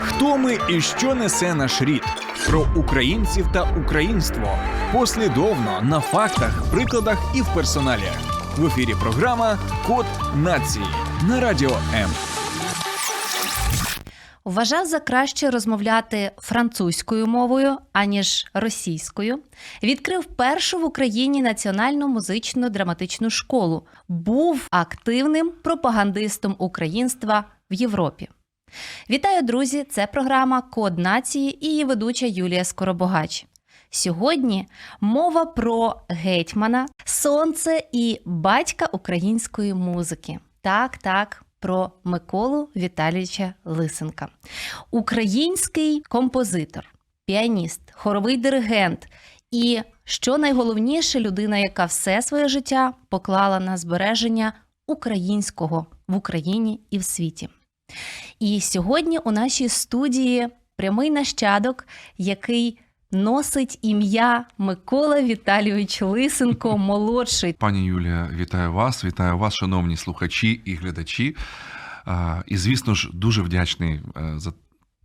Хто 0.00 0.36
ми 0.36 0.58
і 0.70 0.80
що 0.80 1.14
несе 1.14 1.54
наш 1.54 1.82
рід? 1.82 2.02
Про 2.46 2.66
українців 2.76 3.46
та 3.52 3.62
українство 3.62 4.58
послідовно 4.92 5.80
на 5.82 6.00
фактах, 6.00 6.62
прикладах 6.70 7.18
і 7.34 7.42
в 7.42 7.54
персоналі. 7.54 8.12
В 8.56 8.66
ефірі 8.66 8.94
програма 9.00 9.58
Код 9.86 10.06
нації 10.34 10.86
на 11.28 11.40
радіо 11.40 11.76
М. 11.94 12.10
Вважав 14.44 14.86
за 14.86 15.00
краще 15.00 15.50
розмовляти 15.50 16.30
французькою 16.38 17.26
мовою, 17.26 17.76
аніж 17.92 18.46
російською. 18.54 19.38
Відкрив 19.82 20.24
першу 20.24 20.78
в 20.78 20.84
Україні 20.84 21.42
національну 21.42 22.08
музичну 22.08 22.70
драматичну 22.70 23.30
школу. 23.30 23.86
Був 24.08 24.66
активним 24.70 25.52
пропагандистом 25.62 26.56
українства 26.58 27.44
в 27.72 27.74
Європі. 27.74 28.28
Вітаю, 29.10 29.42
друзі! 29.42 29.84
Це 29.84 30.06
програма 30.06 30.62
Код 30.62 30.98
нації 30.98 31.66
і 31.66 31.68
її 31.68 31.84
ведуча 31.84 32.26
Юлія 32.26 32.64
Скоробогач. 32.64 33.46
Сьогодні 33.90 34.68
мова 35.00 35.44
про 35.44 35.96
гетьмана, 36.08 36.88
сонце 37.04 37.82
і 37.92 38.20
батька 38.24 38.88
української 38.92 39.74
музики. 39.74 40.38
Так, 40.60 40.98
так, 40.98 41.44
про 41.60 41.90
Миколу 42.04 42.68
Віталійовича 42.76 43.54
Лисенка. 43.64 44.28
Український 44.90 46.00
композитор, 46.00 46.94
піаніст, 47.26 47.80
хоровий 47.92 48.36
диригент 48.36 49.08
і, 49.50 49.80
що 50.04 50.38
найголовніше, 50.38 51.20
людина, 51.20 51.58
яка 51.58 51.84
все 51.84 52.22
своє 52.22 52.48
життя 52.48 52.92
поклала 53.08 53.60
на 53.60 53.76
збереження 53.76 54.52
українського 54.86 55.86
в 56.08 56.16
Україні 56.16 56.80
і 56.90 56.98
в 56.98 57.04
світі. 57.04 57.48
І 58.40 58.60
сьогодні 58.60 59.18
у 59.18 59.30
нашій 59.30 59.68
студії 59.68 60.48
прямий 60.76 61.10
нащадок, 61.10 61.86
який 62.18 62.78
носить 63.12 63.78
ім'я 63.82 64.44
Микола 64.58 65.22
Віталійович 65.22 66.02
Лисенко, 66.02 66.78
молодший. 66.92 67.52
Пані 67.52 67.84
Юлія, 67.84 68.30
вітаю 68.32 68.72
вас, 68.72 69.04
вітаю 69.04 69.38
вас, 69.38 69.54
шановні 69.54 69.96
слухачі 69.96 70.60
і 70.64 70.74
глядачі. 70.74 71.36
І, 72.46 72.56
звісно 72.56 72.94
ж, 72.94 73.10
дуже 73.12 73.42
вдячний 73.42 74.00
е, 74.16 74.34
за 74.36 74.52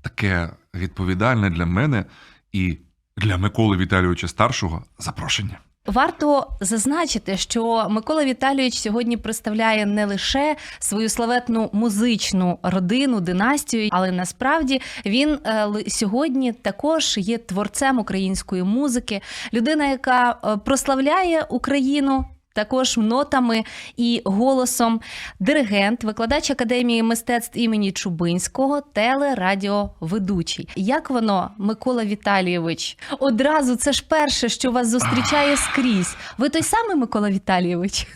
таке 0.01 0.49
відповідальне 0.75 1.49
для 1.49 1.65
мене 1.65 2.05
і 2.51 2.77
для 3.17 3.37
Миколи 3.37 3.77
Віталійовича 3.77 4.27
старшого 4.27 4.85
запрошення. 4.99 5.59
Варто 5.87 6.47
зазначити, 6.61 7.37
що 7.37 7.87
Микола 7.89 8.25
Віталійович 8.25 8.79
сьогодні 8.79 9.17
представляє 9.17 9.85
не 9.85 10.05
лише 10.05 10.55
свою 10.79 11.09
славетну 11.09 11.69
музичну 11.73 12.59
родину, 12.63 13.19
династію, 13.19 13.89
але 13.91 14.11
насправді 14.11 14.81
він 15.05 15.29
е, 15.29 15.67
сьогодні 15.87 16.53
також 16.53 17.17
є 17.17 17.37
творцем 17.37 17.99
української 17.99 18.63
музики, 18.63 19.21
людина, 19.53 19.85
яка 19.85 20.37
е, 20.43 20.57
прославляє 20.57 21.45
Україну. 21.49 22.25
Також 22.57 22.97
нотами 22.97 23.63
і 23.97 24.21
голосом 24.25 25.01
диригент, 25.39 26.03
викладач 26.03 26.51
академії 26.51 27.03
мистецтв 27.03 27.57
імені 27.57 27.91
Чубинського, 27.91 28.81
телерадіоведучий. 28.81 30.69
Як 30.75 31.09
воно, 31.09 31.51
Микола 31.57 32.05
Віталійович? 32.05 32.97
Одразу 33.19 33.75
це 33.75 33.93
ж 33.93 34.05
перше, 34.09 34.49
що 34.49 34.71
вас 34.71 34.89
зустрічає 34.89 35.57
скрізь. 35.57 36.15
Ви 36.37 36.49
той 36.49 36.63
самий 36.63 36.95
Микола 36.95 37.29
Віталійович? 37.29 38.07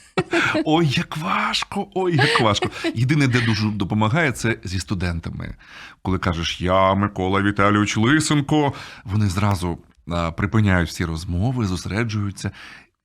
Ой, 0.65 0.87
як 0.87 1.17
важко, 1.17 1.87
ой, 1.93 2.15
як 2.15 2.41
важко. 2.41 2.69
Єдине, 2.95 3.27
де 3.27 3.41
дуже 3.41 3.67
допомагає, 3.67 4.31
це 4.31 4.57
зі 4.63 4.79
студентами. 4.79 5.55
Коли 6.01 6.17
кажеш 6.19 6.61
Я 6.61 6.93
Микола 6.93 7.41
Віталійович 7.41 7.97
Лисенко, 7.97 8.73
вони 9.03 9.27
зразу 9.27 9.77
припиняють 10.37 10.89
всі 10.89 11.05
розмови, 11.05 11.65
зосереджуються 11.65 12.51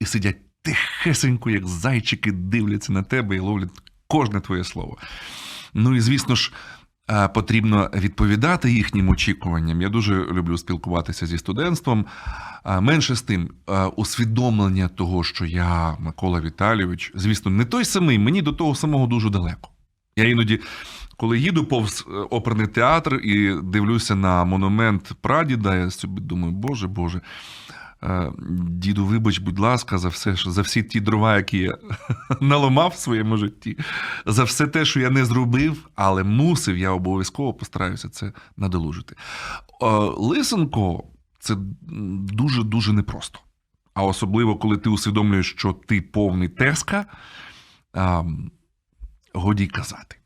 і 0.00 0.06
сидять 0.06 0.36
тихесенько, 0.66 1.50
як 1.50 1.66
зайчики, 1.66 2.32
дивляться 2.32 2.92
на 2.92 3.02
тебе 3.02 3.36
і 3.36 3.38
ловлять 3.40 3.70
кожне 4.08 4.40
твоє 4.40 4.64
слово. 4.64 4.96
Ну 5.74 5.94
і 5.96 6.00
звісно 6.00 6.34
ж. 6.34 6.52
е, 7.10 7.28
Потрібно 7.28 7.90
відповідати 7.94 8.72
їхнім 8.72 9.08
очікуванням. 9.08 9.82
Я 9.82 9.88
дуже 9.88 10.14
люблю 10.14 10.58
спілкуватися 10.58 11.26
зі 11.26 11.38
студентством. 11.38 12.06
Менше 12.80 13.14
з 13.14 13.22
тим, 13.22 13.50
е, 13.68 13.84
усвідомлення 13.84 14.88
того, 14.88 15.24
що 15.24 15.44
я 15.44 15.96
Микола 16.00 16.40
Віталійович, 16.40 17.12
звісно, 17.14 17.50
не 17.50 17.64
той 17.64 17.84
самий, 17.84 18.18
мені 18.18 18.42
до 18.42 18.52
того 18.52 18.74
самого 18.74 19.06
дуже 19.06 19.30
далеко. 19.30 19.70
Я 20.16 20.24
іноді, 20.28 20.60
коли 21.16 21.38
їду 21.38 21.64
повз 21.64 22.04
е, 22.08 22.12
оперний 22.12 22.66
театр 22.66 23.14
і 23.14 23.54
дивлюся 23.62 24.14
на 24.14 24.44
монумент 24.44 25.12
прадіда, 25.20 25.76
я 25.76 25.90
собі 25.90 26.20
думаю, 26.20 26.52
боже, 26.52 26.86
боже. 26.88 27.20
Діду, 28.68 29.06
вибач, 29.06 29.38
будь 29.38 29.58
ласка, 29.58 29.98
за 29.98 30.08
все, 30.08 30.36
за 30.46 30.62
всі 30.62 30.82
ті 30.82 31.00
дрова, 31.00 31.36
які 31.36 31.58
я 31.58 31.78
наламав 32.40 32.90
в 32.90 32.98
своєму 32.98 33.36
житті, 33.36 33.78
за 34.26 34.44
все 34.44 34.66
те, 34.66 34.84
що 34.84 35.00
я 35.00 35.10
не 35.10 35.24
зробив, 35.24 35.88
але 35.94 36.24
мусив, 36.24 36.78
я 36.78 36.90
обов'язково 36.90 37.54
постараюся 37.54 38.08
це 38.08 38.32
надолужити. 38.56 39.16
Лисенко 40.16 41.04
це 41.38 41.56
дуже-дуже 42.32 42.92
непросто. 42.92 43.38
А 43.94 44.02
особливо, 44.02 44.56
коли 44.56 44.76
ти 44.76 44.90
усвідомлюєш, 44.90 45.50
що 45.50 45.72
ти 45.72 46.02
повний 46.02 46.48
теска, 46.48 47.06
годі 49.34 49.66
казати. 49.66 50.16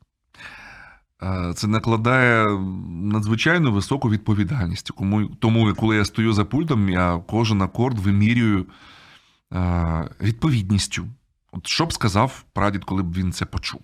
Е, 1.23 1.53
Це 1.55 1.67
накладає 1.67 2.59
надзвичайно 2.89 3.71
високу 3.71 4.09
відповідальність. 4.09 4.91
Тому, 5.39 5.73
коли 5.73 5.95
я 5.95 6.05
стою 6.05 6.33
за 6.33 6.45
пультом, 6.45 6.89
я 6.89 7.21
кожен 7.27 7.61
акорд 7.61 7.99
вимірюю 7.99 8.65
е, 9.53 10.09
відповідністю. 10.21 11.07
От 11.51 11.67
що 11.67 11.85
б 11.85 11.93
сказав 11.93 12.43
прадід, 12.53 12.83
коли 12.83 13.03
б 13.03 13.13
він 13.13 13.31
це 13.31 13.45
почув. 13.45 13.81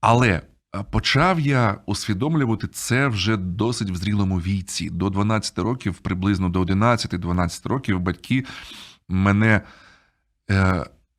Але 0.00 0.28
е, 0.28 0.42
почав 0.90 1.40
я 1.40 1.80
усвідомлювати 1.86 2.68
це 2.68 3.08
вже 3.08 3.36
досить 3.36 3.90
в 3.90 3.96
зрілому 3.96 4.40
віці. 4.40 4.90
До 4.90 5.10
12 5.10 5.58
років, 5.58 5.94
приблизно 5.98 6.48
до 6.48 6.62
11-12 6.62 7.68
років, 7.68 8.00
батьки 8.00 8.44
мене 9.08 9.62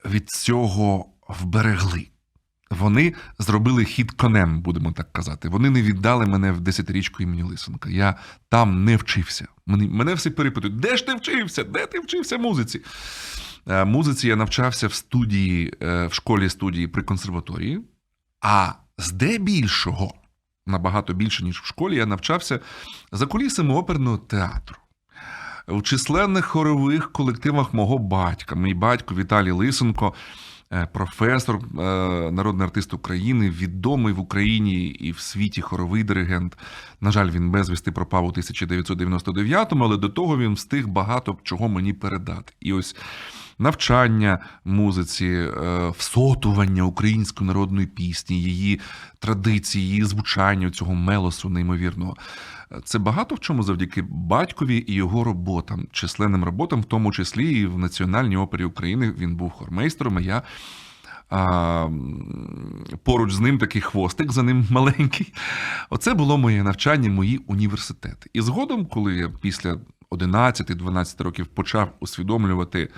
від 0.06 0.30
цього 0.30 1.06
вберегли. 1.28 2.07
Вони 2.69 3.13
зробили 3.40 3.85
хід 3.85 4.12
конем, 4.12 4.62
будемо 4.62 4.91
так 4.91 5.13
казати. 5.13 5.50
Вони 5.50 5.69
не 5.69 5.81
віддали 5.81 6.25
мене 6.25 6.52
в 6.52 6.59
десятирічку 6.59 7.24
імені 7.24 7.44
Лисенка. 7.44 7.90
Я 7.90 8.16
там 8.50 8.84
не 8.84 8.96
вчився. 8.96 9.47
Мене, 9.66 9.88
мене 9.88 10.13
всі 10.13 10.30
перепитують: 10.30 10.80
де 10.80 10.97
ж 10.97 11.06
ти 11.06 11.16
вчився? 11.16 11.63
Де 11.63 11.85
ти 11.85 12.00
вчився 12.00 12.38
музиці? 12.38 12.81
Е, 13.68 13.85
Музиці 13.85 14.28
я 14.28 14.35
навчався 14.35 14.88
в 14.88 14.94
студії, 14.94 15.74
е, 15.81 16.07
в 16.07 16.13
школі 16.13 16.50
студії 16.50 16.88
при 16.88 17.03
консерваторії. 17.03 17.81
А 18.41 18.72
здебільшого, 18.97 20.13
набагато 20.68 21.13
більше, 21.13 21.44
ніж 21.44 21.62
в 21.62 21.66
школі, 21.66 21.96
я 21.96 22.06
навчався 22.06 22.59
за 23.12 23.25
кулісами 23.25 23.74
оперного 23.74 24.18
театру. 24.18 24.75
У 25.68 25.81
численних 25.81 26.46
хорових 26.46 27.12
колективах 27.12 27.74
мого 27.74 27.97
батька. 27.97 28.56
Мій 28.56 28.74
батько 28.74 29.16
Віталій 29.16 29.51
Лисенко, 29.51 30.13
професор, 30.94 31.56
е, 31.56 31.81
народний 32.31 32.66
артист 32.66 32.94
України, 32.94 33.50
відомий 33.50 34.13
в 34.13 34.19
Україні 34.19 34.85
і 34.85 35.12
в 35.12 35.19
світі 35.19 35.62
хоровий 35.62 36.03
диригент. 36.03 36.57
На 37.02 37.12
жаль, 37.12 37.31
він 37.31 37.52
безвісти 37.52 37.91
пропав 37.91 38.25
у 38.25 38.31
1999-му, 38.31 39.84
але 39.84 39.97
до 39.97 40.09
того 40.09 40.38
він 40.38 40.53
встиг 40.53 40.88
багато 40.88 41.38
чого 41.44 41.69
мені 41.69 41.94
передати. 41.94 42.53
І 42.59 42.74
ось 42.74 42.96
навчання 43.59 44.40
музиці, 44.66 45.25
е, 45.25 45.94
всотування 45.97 46.84
української 46.84 47.47
народної 47.47 47.88
пісні, 47.88 48.41
її 48.41 48.80
традиції, 49.19 49.88
її 49.88 50.04
звучання 50.04 50.72
цього 50.72 50.95
мелосу 50.95 51.50
неймовірного. 51.50 52.15
Це 52.83 53.00
багато 53.00 53.36
в 53.36 53.39
чому 53.39 53.63
завдяки 53.63 54.01
батькові 54.10 54.86
і 54.88 54.94
його 54.94 55.24
роботам, 55.24 55.88
численним 55.92 56.44
роботам, 56.44 56.81
в 56.81 56.86
тому 56.86 57.12
числі 57.12 57.60
і 57.60 57.66
в 57.66 57.77
Національній 57.77 58.38
опері 58.38 58.63
України 58.63 59.13
він 59.18 59.36
був 59.36 59.51
хормейстером. 59.51 60.18
а 60.18 60.21
Я 60.21 60.42
а, 61.30 61.89
поруч 63.04 63.31
з 63.31 63.39
ним 63.39 63.57
такий 63.57 63.81
хвостик 63.81 64.31
за 64.31 64.44
ним 64.44 64.68
маленький. 64.71 65.33
Оце 65.89 66.13
було 66.13 66.38
моє 66.38 66.63
навчання, 66.63 67.10
мої 67.10 67.38
університети. 67.38 68.30
І 68.33 68.42
згодом, 68.42 68.86
коли 68.86 69.15
я 69.15 69.30
після 69.30 69.77
11-12 70.12 71.24
років 71.24 71.48
почав 71.48 71.94
усвідомлювати, 72.00 72.89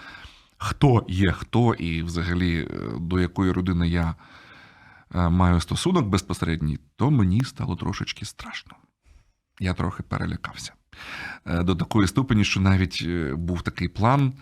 хто 0.57 1.05
є 1.07 1.31
хто, 1.31 1.73
і 1.73 2.03
взагалі 2.03 2.59
е, 2.59 2.67
до 2.99 3.19
якої 3.19 3.51
родини 3.51 3.89
я 3.89 4.15
е, 5.15 5.29
маю 5.29 5.61
стосунок 5.61 6.07
безпосередній, 6.07 6.79
то 6.95 7.11
мені 7.11 7.43
стало 7.43 7.75
трошечки 7.75 8.25
страшно. 8.25 8.73
Я 9.59 9.73
трохи 9.73 10.03
перелякався. 10.03 10.73
Е, 11.45 11.63
До 11.63 11.75
такої 11.75 12.07
ступені, 12.07 12.45
що 12.45 12.59
навіть 12.59 13.03
е, 13.05 13.33
був 13.35 13.61
такий 13.61 13.87
план. 13.87 14.33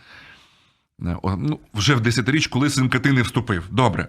е, 1.01 1.17
Ну, 1.23 1.59
вже 1.73 1.95
в 1.95 2.01
десятиріч, 2.01 2.47
коли 2.47 2.69
син 2.69 2.89
не 3.13 3.21
вступив. 3.21 3.67
Добре. 3.71 4.07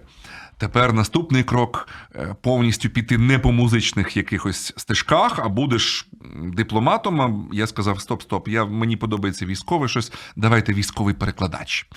Тепер 0.61 0.93
наступний 0.93 1.43
крок 1.43 1.87
е, 2.15 2.35
повністю 2.41 2.89
піти 2.89 3.17
не 3.17 3.39
по 3.39 3.51
музичних 3.51 4.17
якихось 4.17 4.73
стежках, 4.77 5.39
а 5.39 5.49
будеш 5.49 6.07
дипломатом. 6.43 7.21
А 7.21 7.55
я 7.55 7.67
сказав: 7.67 8.01
стоп, 8.01 8.21
стоп, 8.21 8.47
я, 8.47 8.65
мені 8.65 8.97
подобається 8.97 9.45
військове 9.45 9.87
щось. 9.87 10.11
Давайте 10.35 10.73
військовий 10.73 11.13
перекладач. 11.13 11.87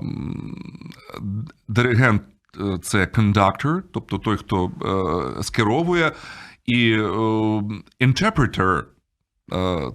диригент 1.67 2.21
е, 2.59 2.77
це 2.81 3.05
кондактор, 3.07 3.83
тобто 3.93 4.17
той, 4.17 4.37
хто 4.37 4.71
е, 5.39 5.43
скеровує, 5.43 6.11
і 6.65 6.91
е, 6.91 7.01
interpreter 8.01 8.83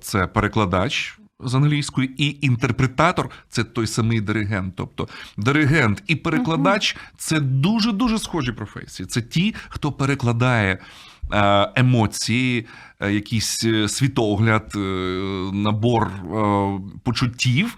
це 0.00 0.26
перекладач. 0.26 1.18
З 1.40 1.54
англійської, 1.54 2.14
і 2.24 2.46
інтерпретатор 2.46 3.30
це 3.48 3.64
той 3.64 3.86
самий 3.86 4.20
диригент. 4.20 4.74
Тобто 4.76 5.08
диригент 5.36 6.02
і 6.06 6.16
перекладач 6.16 6.96
це 7.16 7.40
дуже 7.40 7.92
дуже 7.92 8.18
схожі 8.18 8.52
професії. 8.52 9.06
Це 9.06 9.22
ті, 9.22 9.54
хто 9.68 9.92
перекладає 9.92 10.78
е, 11.32 11.72
емоції, 11.74 12.66
е, 13.00 13.12
якийсь 13.12 13.64
е, 13.64 13.88
світогляд, 13.88 14.72
е, 14.76 14.78
набор 15.52 16.06
е, 16.06 16.80
почуттів 17.04 17.76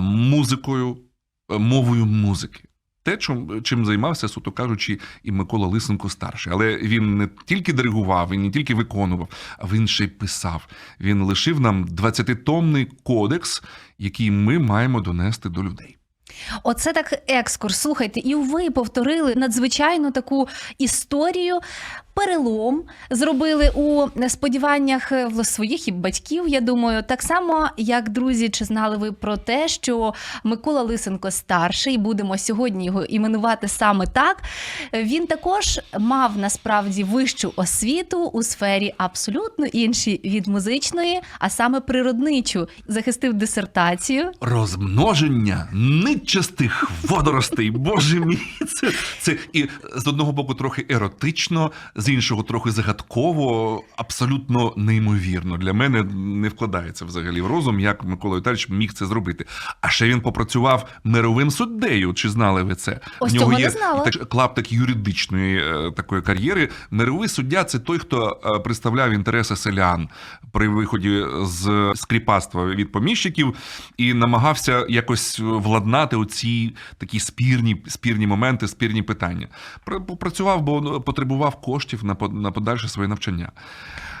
музикою, 0.00 0.96
е, 1.52 1.58
мовою 1.58 2.06
музики. 2.06 2.69
Те, 3.02 3.16
чим, 3.16 3.62
чим 3.62 3.86
займався, 3.86 4.28
суто 4.28 4.52
кажучи, 4.52 4.98
і 5.22 5.32
Микола 5.32 5.66
Лисенко 5.66 6.10
старший. 6.10 6.52
Але 6.52 6.76
він 6.76 7.16
не 7.18 7.28
тільки 7.46 7.72
диригував, 7.72 8.30
він 8.30 8.42
не 8.42 8.50
тільки 8.50 8.74
виконував, 8.74 9.28
а 9.58 9.66
він 9.66 9.88
ще 9.88 10.04
й 10.04 10.08
писав. 10.08 10.66
Він 11.00 11.22
лишив 11.22 11.60
нам 11.60 11.86
20-томний 11.86 12.88
кодекс, 13.02 13.62
який 13.98 14.30
ми 14.30 14.58
маємо 14.58 15.00
донести 15.00 15.48
до 15.48 15.62
людей. 15.62 15.96
Оце 16.62 16.92
так 16.92 17.22
екскурс. 17.28 17.76
Слухайте, 17.76 18.20
і 18.20 18.34
ви 18.34 18.70
повторили 18.70 19.34
надзвичайну 19.34 20.10
таку 20.10 20.48
історію. 20.78 21.60
Перелом 22.14 22.82
зробили 23.10 23.70
у 23.74 24.06
сподіваннях 24.28 25.12
е, 25.12 25.44
своїх 25.44 25.88
і 25.88 25.92
батьків. 25.92 26.48
Я 26.48 26.60
думаю, 26.60 27.02
так 27.02 27.22
само 27.22 27.68
як 27.76 28.08
друзі, 28.08 28.48
чи 28.48 28.64
знали 28.64 28.96
ви 28.96 29.12
про 29.12 29.36
те, 29.36 29.68
що 29.68 30.14
Микола 30.44 30.82
Лисенко 30.82 31.30
старший, 31.30 31.98
будемо 31.98 32.38
сьогодні 32.38 32.84
його 32.84 33.04
іменувати 33.04 33.68
саме 33.68 34.06
так. 34.06 34.42
Він 34.94 35.26
також 35.26 35.80
мав 35.98 36.38
насправді 36.38 37.04
вищу 37.04 37.52
освіту 37.56 38.24
у 38.24 38.42
сфері 38.42 38.94
абсолютно 38.98 39.66
іншій 39.66 40.20
від 40.24 40.48
музичної, 40.48 41.20
а 41.38 41.50
саме 41.50 41.80
природничу. 41.80 42.68
Захистив 42.88 43.34
дисертацію. 43.34 44.30
Розмноження 44.40 45.68
нитчастих 45.72 46.90
водоростей. 47.02 47.70
Боже 47.70 48.20
мій, 48.20 48.38
це, 48.74 48.92
це 49.20 49.36
і 49.52 49.68
з 49.96 50.06
одного 50.06 50.32
боку 50.32 50.54
трохи 50.54 50.86
еротично, 50.88 51.70
з 52.00 52.08
іншого 52.08 52.42
трохи 52.42 52.70
загадково, 52.70 53.82
абсолютно 53.96 54.72
неймовірно. 54.76 55.56
Для 55.56 55.72
мене 55.72 56.02
не 56.14 56.48
вкладається 56.48 57.04
взагалі 57.04 57.40
в 57.40 57.46
розум, 57.46 57.80
як 57.80 58.04
Микола 58.04 58.38
Віталійович 58.38 58.68
міг 58.68 58.92
це 58.92 59.06
зробити. 59.06 59.46
А 59.80 59.88
ще 59.88 60.08
він 60.08 60.20
попрацював 60.20 60.88
мировим 61.04 61.50
суддею. 61.50 62.14
Чи 62.14 62.28
знали 62.28 62.62
ви 62.62 62.74
це? 62.74 63.00
Ось 63.20 63.32
В 63.32 63.34
нього 63.34 63.46
цього 63.46 63.52
не 63.52 63.60
є 63.60 63.70
знала. 63.70 64.00
так, 64.04 64.28
клаптик 64.28 64.72
юридичної 64.72 65.58
е, 65.58 65.90
такої 65.96 66.22
кар'єри. 66.22 66.68
Мировий 66.90 67.28
суддя 67.28 67.64
це 67.64 67.78
той, 67.78 67.98
хто 67.98 68.40
е, 68.44 68.58
представляв 68.58 69.10
інтереси 69.10 69.56
селян 69.56 70.08
при 70.52 70.68
виході 70.68 71.24
з 71.42 71.92
скріпацтва 71.94 72.66
від 72.66 72.92
поміщиків 72.92 73.54
і 73.96 74.14
намагався 74.14 74.86
якось 74.88 75.38
владнати 75.40 76.16
оці 76.16 76.74
такі 76.98 77.20
спірні, 77.20 77.82
спірні 77.88 78.26
моменти, 78.26 78.68
спірні 78.68 79.02
питання. 79.02 79.48
Пр- 79.86 80.04
Попрацював, 80.06 80.62
бо 80.62 81.00
потребував 81.00 81.60
коштів 81.60 81.89
на 82.02 82.16
на 82.32 82.50
подальше 82.50 82.88
своє 82.88 83.08
навчання. 83.08 83.52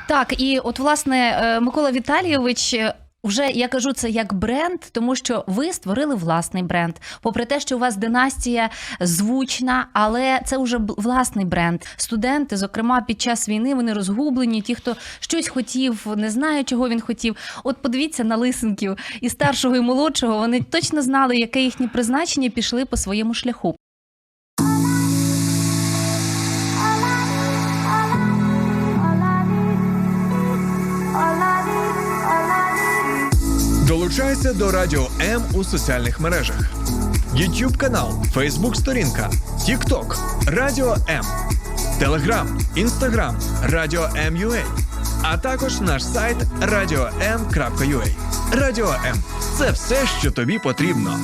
Так, 0.08 0.40
і 0.40 0.58
от 0.58 0.78
власне 0.78 1.40
е, 1.42 1.60
Микола 1.60 1.90
Віталійович. 1.92 2.74
е, 2.74 2.94
Вже 3.24 3.46
я 3.50 3.68
кажу 3.68 3.92
це 3.92 4.10
як 4.10 4.32
бренд, 4.34 4.80
тому 4.92 5.16
що 5.16 5.44
ви 5.46 5.72
створили 5.72 6.14
власний 6.14 6.62
бренд. 6.62 6.94
Попри 7.22 7.44
те, 7.44 7.60
що 7.60 7.76
у 7.76 7.78
вас 7.78 7.96
династія 7.96 8.70
звучна, 9.00 9.86
але 9.92 10.40
це 10.46 10.58
вже 10.58 10.78
власний 10.78 11.44
бренд. 11.44 11.80
Студенти, 11.96 12.56
зокрема, 12.56 13.00
під 13.00 13.20
час 13.20 13.48
війни 13.48 13.74
вони 13.74 13.92
розгублені. 13.92 14.62
Ті, 14.62 14.74
хто 14.74 14.96
щось 15.20 15.48
хотів, 15.48 16.06
не 16.16 16.30
знає, 16.30 16.64
чого 16.64 16.88
він 16.88 17.00
хотів. 17.00 17.36
От 17.64 17.82
подивіться 17.82 18.24
на 18.24 18.36
лисенків 18.36 18.96
і 19.20 19.30
старшого, 19.30 19.76
і 19.76 19.80
молодшого. 19.80 20.38
Вони 20.38 20.60
точно 20.62 21.02
знали, 21.02 21.36
яке 21.36 21.60
їхнє 21.62 21.88
призначення, 21.88 22.50
пішли 22.50 22.84
по 22.84 22.96
своєму 22.96 23.34
шляху. 23.34 23.76
Долучайся 34.10 34.52
до 34.52 34.70
Радіо 34.72 35.08
М 35.20 35.42
у 35.54 35.64
соціальних 35.64 36.20
мережах: 36.20 36.56
YouTube 37.34 37.76
канал, 37.76 38.22
Facebook 38.34 38.74
сторінка, 38.74 39.30
TikTok, 39.58 40.16
Радіо 40.46 40.96
М, 41.08 41.24
Telegram, 42.00 42.46
Instagram, 42.76 43.34
Радіо 43.62 44.08
М.Ю.А. 44.16 44.64
а 45.22 45.38
також 45.38 45.80
наш 45.80 46.04
сайт 46.04 46.36
radio.m.ua. 46.60 48.08
Радіо 48.52 48.94
М 49.06 49.16
це 49.58 49.70
все, 49.70 50.06
що 50.20 50.30
тобі 50.30 50.58
потрібно. 50.58 51.18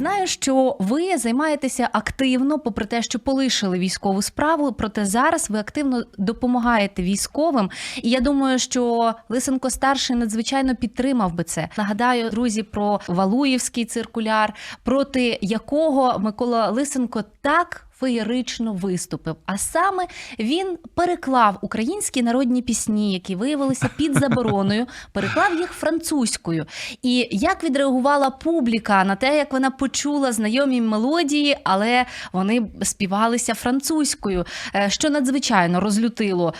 Знаю, 0.00 0.26
що 0.26 0.76
ви 0.78 1.18
займаєтеся 1.18 1.88
активно, 1.92 2.58
попри 2.58 2.86
те, 2.86 3.02
що 3.02 3.18
полишили 3.18 3.78
військову 3.78 4.22
справу. 4.22 4.72
Проте 4.72 5.04
зараз 5.04 5.50
ви 5.50 5.58
активно 5.58 6.04
допомагаєте 6.18 7.02
військовим. 7.02 7.70
І 8.02 8.10
я 8.10 8.20
думаю, 8.20 8.58
що 8.58 9.14
Лисенко 9.28 9.70
старший 9.70 10.16
надзвичайно 10.16 10.76
підтримав 10.76 11.34
би 11.34 11.44
це. 11.44 11.68
Нагадаю, 11.78 12.30
друзі, 12.30 12.62
про 12.62 13.00
Валуївський 13.08 13.84
циркуляр, 13.84 14.54
проти 14.82 15.38
якого 15.42 16.18
Микола 16.18 16.68
Лисенко 16.68 17.24
так 17.40 17.86
феєрично 18.00 18.72
виступив. 18.72 19.36
А 19.46 19.58
саме 19.58 20.06
він 20.38 20.78
переклав 20.94 21.58
українські 21.62 22.22
народні 22.22 22.62
пісні, 22.62 23.12
які 23.12 23.36
виявилися 23.36 23.90
під 23.96 24.14
забороною, 24.14 24.86
переклав 25.12 25.54
їх 25.58 25.72
французькою. 25.72 26.66
І 27.02 27.28
як 27.30 27.64
відреагувала 27.64 28.30
публіка 28.30 29.04
на 29.04 29.16
те, 29.16 29.36
як 29.36 29.52
вона 29.52 29.70
почула 29.70 30.32
знайомі 30.32 30.80
мелодії, 30.80 31.56
але 31.64 32.06
вони 32.32 32.62
співалися 32.82 33.54
французькою, 33.54 34.44
е, 34.74 34.90
що 34.90 35.10
надзвичайно 35.10 35.80
розлютило 35.80 36.54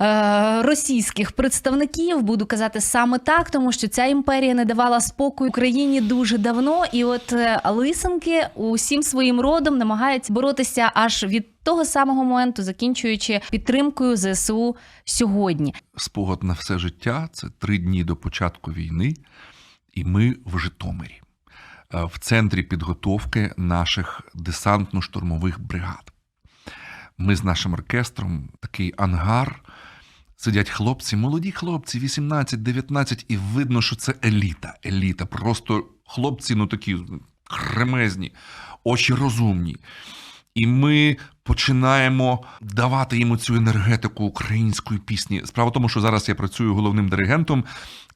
е, 0.00 0.62
російських 0.62 1.32
представників. 1.32 2.22
Буду 2.22 2.46
казати 2.46 2.80
саме 2.80 3.18
так, 3.18 3.50
тому 3.50 3.72
що 3.72 3.88
ця 3.88 4.04
імперія 4.04 4.54
не 4.54 4.64
давала 4.64 5.00
спокою 5.00 5.50
Україні 5.50 6.00
дуже 6.00 6.38
давно. 6.38 6.84
І 6.92 7.04
от 7.04 7.32
е, 7.32 7.60
лисенки 7.64 8.46
усім 8.54 9.02
своїм 9.02 9.40
родом 9.40 9.78
намагаються 9.78 10.32
боротися 10.32 10.77
аж 10.82 11.24
від 11.24 11.62
того 11.62 11.84
самого 11.84 12.24
моменту, 12.24 12.62
закінчуючи 12.62 13.40
підтримкою 13.50 14.16
ЗСУ 14.16 14.76
сьогодні. 15.04 15.74
Спогад 15.96 16.42
на 16.42 16.52
все 16.52 16.78
життя 16.78 17.28
це 17.32 17.46
три 17.58 17.78
дні 17.78 18.04
до 18.04 18.16
початку 18.16 18.72
війни, 18.72 19.14
і 19.92 20.04
ми 20.04 20.36
в 20.44 20.58
Житомирі, 20.58 21.20
е, 21.94 22.04
в 22.04 22.18
центрі 22.18 22.62
підготовки 22.62 23.54
наших 23.56 24.22
десантно-штурмових 24.34 25.58
бригад. 25.58 26.12
Ми 27.18 27.36
з 27.36 27.44
нашим 27.44 27.72
оркестром, 27.72 28.48
такий 28.60 28.94
ангар. 28.96 29.62
Сидять 30.40 30.70
хлопці, 30.70 31.16
молоді 31.16 31.52
хлопці, 31.52 31.98
18-19, 32.00 33.24
і 33.28 33.36
видно, 33.36 33.82
що 33.82 33.96
це 33.96 34.14
еліта. 34.24 34.74
Еліта. 34.86 35.26
Просто 35.26 35.86
хлопці, 36.06 36.54
ну 36.54 36.66
такі 36.66 36.96
кремезні, 37.44 38.32
очі 38.84 39.14
розумні. 39.14 39.76
І 40.58 40.66
ми 40.66 41.16
починаємо 41.42 42.44
давати 42.60 43.18
йому 43.18 43.36
цю 43.36 43.54
енергетику 43.54 44.24
української 44.24 45.00
пісні. 45.00 45.42
Справа 45.44 45.70
в 45.70 45.72
тому, 45.72 45.88
що 45.88 46.00
зараз 46.00 46.28
я 46.28 46.34
працюю 46.34 46.74
головним 46.74 47.08
диригентом 47.08 47.64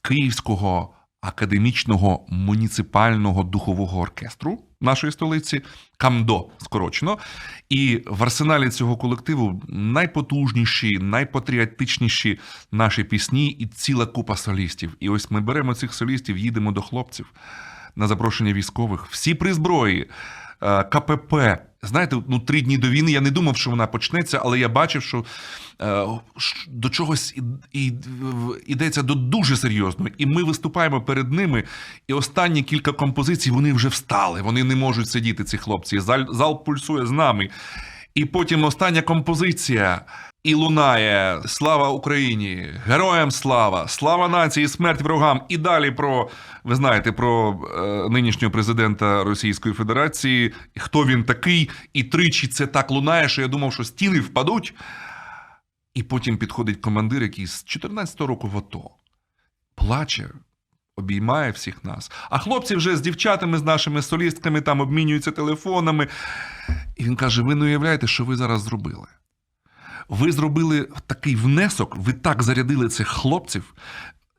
Київського 0.02 0.94
академічного 1.20 2.26
муніципального 2.28 3.42
духового 3.42 4.00
оркестру 4.00 4.58
нашої 4.80 5.12
столиці 5.12 5.62
Камдо 5.96 6.48
скорочено. 6.58 7.18
І 7.68 8.02
в 8.06 8.22
арсеналі 8.22 8.70
цього 8.70 8.96
колективу 8.96 9.62
найпотужніші, 9.68 10.98
найпатріотичніші 10.98 12.38
наші 12.72 13.04
пісні 13.04 13.48
і 13.48 13.66
ціла 13.66 14.06
купа 14.06 14.36
солістів. 14.36 14.96
І 15.00 15.08
ось 15.08 15.30
ми 15.30 15.40
беремо 15.40 15.74
цих 15.74 15.94
солістів, 15.94 16.38
їдемо 16.38 16.72
до 16.72 16.82
хлопців 16.82 17.32
на 17.96 18.06
запрошення 18.06 18.52
військових. 18.52 19.06
Всі 19.06 19.34
при 19.34 19.54
зброї. 19.54 20.10
Е, 20.62 20.84
КПП. 20.84 21.34
Знаєте, 21.84 22.16
ну 22.28 22.38
три 22.38 22.60
дні 22.60 22.78
до 22.78 22.88
війни 22.88 23.12
я 23.12 23.20
не 23.20 23.30
думав, 23.30 23.56
що 23.56 23.70
вона 23.70 23.86
почнеться, 23.86 24.40
але 24.44 24.58
я 24.58 24.68
бачив, 24.68 25.02
що 25.02 25.24
е, 25.80 26.06
до 26.68 26.88
чогось 26.90 27.36
ідеться 28.66 29.02
до 29.02 29.14
дуже 29.14 29.56
серйозного. 29.56 30.10
І 30.18 30.26
ми 30.26 30.42
виступаємо 30.42 31.02
перед 31.02 31.32
ними. 31.32 31.64
І 32.08 32.12
останні 32.12 32.62
кілька 32.62 32.92
композицій 32.92 33.50
вони 33.50 33.72
вже 33.72 33.88
встали. 33.88 34.42
Вони 34.42 34.64
не 34.64 34.76
можуть 34.76 35.08
сидіти, 35.08 35.44
ці 35.44 35.58
хлопці. 35.58 36.00
Зал, 36.00 36.26
зал 36.34 36.64
пульсує 36.64 37.06
з 37.06 37.10
нами. 37.10 37.48
І 38.14 38.24
потім 38.24 38.64
остання 38.64 39.02
композиція. 39.02 40.00
І 40.44 40.54
лунає 40.54 41.42
Слава 41.46 41.88
Україні! 41.88 42.70
Героям 42.86 43.30
слава! 43.30 43.88
Слава 43.88 44.28
нації, 44.28 44.68
смерть 44.68 45.02
ворогам! 45.02 45.42
І 45.48 45.56
далі 45.56 45.90
про 45.90 46.30
ви 46.64 46.74
знаєте 46.74 47.12
про 47.12 47.60
е, 47.76 48.08
нинішнього 48.10 48.52
президента 48.52 49.24
Російської 49.24 49.74
Федерації, 49.74 50.52
хто 50.76 51.06
він 51.06 51.24
такий, 51.24 51.70
і 51.92 52.04
тричі 52.04 52.46
це 52.46 52.66
так 52.66 52.90
лунає, 52.90 53.28
що 53.28 53.42
я 53.42 53.48
думав, 53.48 53.72
що 53.72 53.84
стіни 53.84 54.20
впадуть. 54.20 54.74
І 55.94 56.02
потім 56.02 56.38
підходить 56.38 56.80
командир, 56.80 57.22
який 57.22 57.46
з 57.46 57.64
14-го 57.64 58.26
року 58.26 58.48
в 58.48 58.58
АТО, 58.58 58.90
плаче, 59.74 60.30
обіймає 60.96 61.50
всіх 61.50 61.84
нас. 61.84 62.10
А 62.30 62.38
хлопці 62.38 62.76
вже 62.76 62.96
з 62.96 63.00
дівчатами, 63.00 63.58
з 63.58 63.62
нашими 63.62 64.02
солістками 64.02 64.60
там 64.60 64.80
обмінюються 64.80 65.30
телефонами. 65.30 66.08
І 66.96 67.04
він 67.04 67.16
каже: 67.16 67.42
ви 67.42 67.54
не 67.54 67.64
уявляєте, 67.64 68.06
що 68.06 68.24
ви 68.24 68.36
зараз 68.36 68.62
зробили. 68.62 69.06
Ви 70.12 70.32
зробили 70.32 70.88
такий 71.06 71.36
внесок, 71.36 71.96
ви 71.96 72.12
так 72.12 72.42
зарядили 72.42 72.88
цих 72.88 73.08
хлопців. 73.08 73.74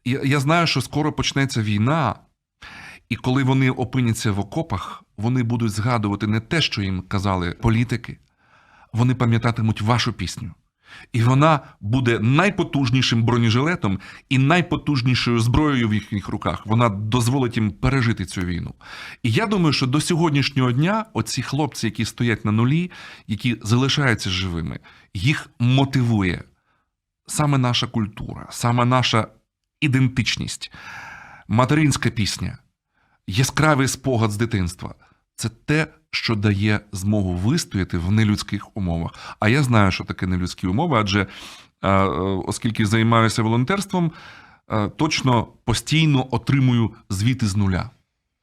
Я, 0.06 0.22
я 0.24 0.40
знаю, 0.40 0.68
що 0.68 0.82
скоро 0.82 1.14
почнеться 1.14 1.62
війна, 1.62 2.16
і 3.10 3.16
коли 3.16 3.44
вони 3.44 3.72
опиняться 3.72 4.32
в 4.32 4.40
окопах, 4.40 5.04
вони 5.18 5.44
будуть 5.44 5.72
згадувати 5.72 6.28
не 6.28 6.40
те, 6.40 6.62
що 6.62 6.82
їм 6.82 7.02
казали 7.02 7.52
політики, 7.52 8.18
вони 8.94 9.16
пам'ятатимуть 9.16 9.82
вашу 9.82 10.14
пісню. 10.14 10.52
І 11.14 11.22
вона 11.22 11.60
буде 11.82 12.20
найпотужнішим 12.20 13.24
бронежилетом 13.24 14.00
і 14.30 14.38
найпотужнішою 14.38 15.40
зброєю 15.40 15.90
в 15.90 15.94
їхніх 15.94 16.28
руках. 16.28 16.66
Вона 16.66 16.90
дозволить 16.90 17.58
їм 17.58 17.72
пережити 17.72 18.26
цю 18.26 18.42
війну. 18.42 18.74
І 19.24 19.32
я 19.32 19.46
думаю, 19.46 19.74
що 19.74 19.88
до 19.88 20.02
сьогоднішнього 20.02 20.72
дня 20.72 21.06
оці 21.14 21.42
хлопці, 21.42 21.88
які 21.88 22.06
стоять 22.06 22.46
на 22.46 22.52
нулі, 22.52 22.92
які 23.28 23.58
залишаються 23.64 24.30
живими, 24.30 24.80
їх 25.14 25.50
мотивує 25.60 26.44
саме 27.28 27.58
наша 27.58 27.88
культура, 27.88 28.48
саме 28.50 28.86
наша 28.86 29.28
ідентичність, 29.82 30.72
материнська 31.48 32.10
пісня, 32.10 32.58
яскравий 33.28 33.88
спогад 33.88 34.32
з 34.32 34.38
дитинства. 34.38 34.96
Це 35.36 35.50
те, 35.50 35.88
що 36.14 36.36
дає 36.36 36.80
змогу 36.92 37.34
вистояти 37.34 37.98
в 37.98 38.12
нелюдських 38.12 38.78
умовах. 38.78 39.36
А 39.40 39.50
я 39.50 39.64
знаю, 39.64 39.92
що 39.92 40.04
таке 40.04 40.28
нелюдські 40.28 40.68
умови, 40.68 40.98
адже 41.00 41.22
е, 41.22 41.28
е, 41.90 42.08
оскільки 42.48 42.86
займаюся 42.86 43.44
волонтерством, 43.44 44.12
е, 44.72 44.90
точно 44.90 45.48
постійно 45.64 46.28
отримую 46.32 46.92
звіти 47.10 47.48
з 47.48 47.56
нуля. 47.56 47.90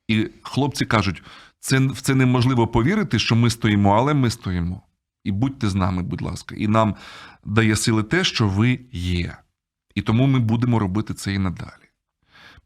І 0.09 0.29
хлопці 0.43 0.85
кажуть, 0.85 1.23
це, 1.61 1.79
в 1.79 2.00
це 2.00 2.15
неможливо 2.15 2.67
повірити, 2.67 3.19
що 3.19 3.37
ми 3.37 3.50
стоїмо, 3.50 3.97
але 3.97 4.15
ми 4.15 4.31
стоїмо. 4.31 4.83
І 5.25 5.33
будьте 5.33 5.69
з 5.69 5.75
нами, 5.75 6.03
будь 6.03 6.23
ласка. 6.23 6.55
І 6.59 6.69
нам 6.69 6.95
дає 7.45 7.77
сили 7.77 8.03
те, 8.03 8.25
що 8.25 8.49
ви 8.49 8.81
є. 8.93 9.37
І 9.95 10.03
тому 10.03 10.27
ми 10.27 10.39
будемо 10.39 10.79
робити 10.79 11.15
це 11.15 11.35
і 11.35 11.39
надалі. 11.39 11.91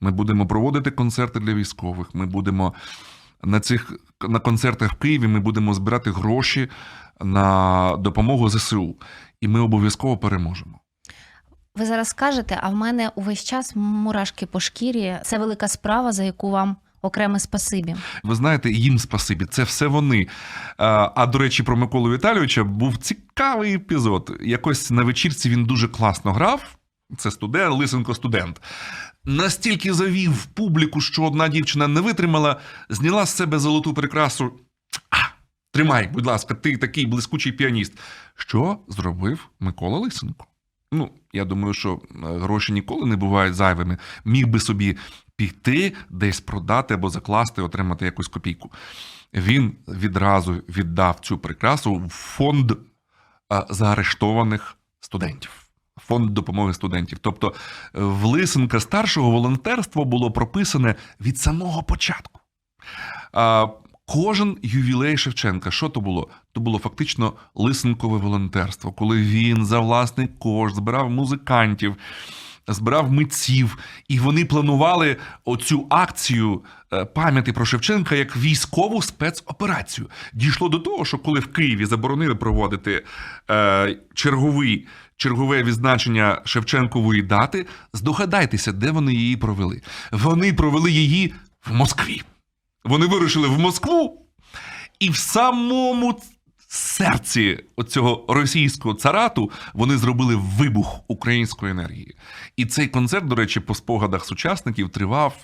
Ми 0.00 0.10
будемо 0.10 0.46
проводити 0.46 0.90
концерти 0.90 1.40
для 1.40 1.54
військових. 1.54 2.14
Ми 2.14 2.26
будемо 2.26 2.74
на 3.44 3.60
цих 3.60 3.92
на 4.28 4.38
концертах 4.38 4.92
в 4.92 4.96
Києві. 4.96 5.28
Ми 5.28 5.40
будемо 5.40 5.74
збирати 5.74 6.10
гроші 6.10 6.68
на 7.20 7.96
допомогу 7.96 8.48
ЗСУ, 8.48 8.96
і 9.40 9.48
ми 9.48 9.60
обов'язково 9.60 10.18
переможемо. 10.18 10.80
Ви 11.74 11.86
зараз 11.86 12.08
скажете, 12.08 12.58
а 12.62 12.68
в 12.68 12.74
мене 12.74 13.10
увесь 13.14 13.44
час 13.44 13.76
мурашки 13.76 14.46
по 14.46 14.60
шкірі. 14.60 15.18
Це 15.24 15.38
велика 15.38 15.68
справа, 15.68 16.12
за 16.12 16.24
яку 16.24 16.50
вам 16.50 16.76
окреме 17.02 17.40
спасибі. 17.40 17.96
Ви 18.22 18.34
знаєте, 18.34 18.70
їм 18.70 18.98
спасибі, 18.98 19.44
це 19.44 19.62
все 19.62 19.86
вони. 19.86 20.26
А, 20.76 21.10
а 21.14 21.26
до 21.26 21.38
речі, 21.38 21.62
про 21.62 21.76
Миколу 21.76 22.12
Віталійовича 22.12 22.64
був 22.64 22.96
цікавий 22.96 23.74
епізод. 23.74 24.38
Якось 24.42 24.90
на 24.90 25.02
вечірці 25.02 25.50
він 25.50 25.64
дуже 25.64 25.88
класно 25.88 26.32
грав. 26.32 26.76
Це 27.16 27.30
студент, 27.30 27.74
Лисенко 27.74 28.14
студент. 28.14 28.60
Настільки 29.24 29.94
завів 29.94 30.46
публіку, 30.46 31.00
що 31.00 31.22
одна 31.22 31.48
дівчина 31.48 31.88
не 31.88 32.00
витримала, 32.00 32.60
зняла 32.88 33.26
з 33.26 33.36
себе 33.36 33.58
золоту 33.58 33.94
прикрасу. 33.94 34.52
А, 35.10 35.16
тримай, 35.72 36.08
будь 36.12 36.26
ласка, 36.26 36.54
ти 36.54 36.76
такий 36.76 37.06
блискучий 37.06 37.52
піаніст. 37.52 37.92
Що 38.34 38.78
зробив 38.88 39.48
Микола 39.60 39.98
Лисенко? 39.98 40.46
Ну, 40.92 41.10
я 41.32 41.44
думаю, 41.44 41.74
що 41.74 41.92
е, 41.92 42.16
гроші 42.20 42.72
ніколи 42.72 43.06
не 43.06 43.16
бувають 43.16 43.54
зайвими. 43.54 43.98
Міг 44.24 44.46
би 44.46 44.60
собі 44.60 44.96
піти, 45.36 45.92
десь 46.10 46.40
продати 46.40 46.94
або 46.94 47.10
закласти, 47.10 47.62
отримати 47.62 48.04
якусь 48.04 48.28
копійку. 48.28 48.70
Він 49.34 49.76
відразу 49.88 50.52
віддав 50.52 51.20
цю 51.20 51.38
прикрасу 51.38 51.94
в 51.94 52.08
фонд 52.08 52.72
заарештованих 53.70 54.76
студентів. 55.00 55.63
Фонд 56.06 56.30
допомоги 56.30 56.74
студентів. 56.74 57.18
Тобто 57.20 57.48
е, 57.48 57.52
в 57.92 58.24
Лисенка 58.24 58.80
старшого 58.80 59.30
волонтерство 59.30 60.04
було 60.04 60.30
прописане 60.30 60.94
від 61.20 61.38
самого 61.38 61.82
початку. 61.82 62.40
А, 63.32 63.66
Кожен 64.06 64.58
ювілей 64.62 65.16
Шевченка, 65.16 65.70
що 65.70 65.88
то 65.88 66.00
було? 66.00 66.28
То 66.52 66.60
було 66.60 66.78
фактично 66.78 67.32
лисенкове 67.54 68.18
волонтерство, 68.18 68.92
коли 68.92 69.22
він 69.22 69.66
за 69.66 69.80
власний 69.80 70.28
кошт 70.38 70.76
збирав 70.76 71.10
музикантів, 71.10 71.96
збирав 72.68 73.12
митців, 73.12 73.78
і 74.08 74.18
вони 74.18 74.44
планували 74.44 75.16
оцю 75.44 75.86
акцію 75.90 76.64
е, 76.92 77.04
пам'яті 77.04 77.52
про 77.52 77.64
Шевченка 77.64 78.14
як 78.14 78.36
військову 78.36 79.02
спецоперацію. 79.02 80.10
Дійшло 80.32 80.68
до 80.68 80.78
того, 80.78 81.04
що 81.04 81.18
коли 81.18 81.40
в 81.40 81.52
Києві 81.52 81.84
заборонили 81.84 82.34
проводити 82.34 83.04
е, 83.50 83.98
черговий. 84.14 84.86
Чергове 85.16 85.62
відзначення 85.62 86.42
Шевченкової 86.44 87.22
дати. 87.22 87.66
Здогадайтеся, 87.92 88.72
де 88.72 88.90
вони 88.90 89.14
її 89.14 89.36
провели. 89.36 89.82
Вони 90.12 90.52
провели 90.52 90.90
її 90.90 91.34
в 91.66 91.74
Москві. 91.74 92.22
Вони 92.84 93.06
вирушили 93.06 93.48
в 93.48 93.58
Москву, 93.58 94.26
і 94.98 95.10
в 95.10 95.16
самому 95.16 96.20
серці 96.74 97.58
оцього 97.76 98.24
російського 98.28 98.94
царату 98.94 99.50
вони 99.74 99.96
зробили 99.96 100.36
вибух 100.36 101.00
української 101.08 101.72
енергії. 101.72 102.16
І 102.56 102.66
цей 102.66 102.88
концерт, 102.88 103.26
до 103.26 103.34
речі, 103.34 103.60
по 103.60 103.74
спогадах 103.74 104.24
сучасників 104.24 104.88
тривав 104.88 105.36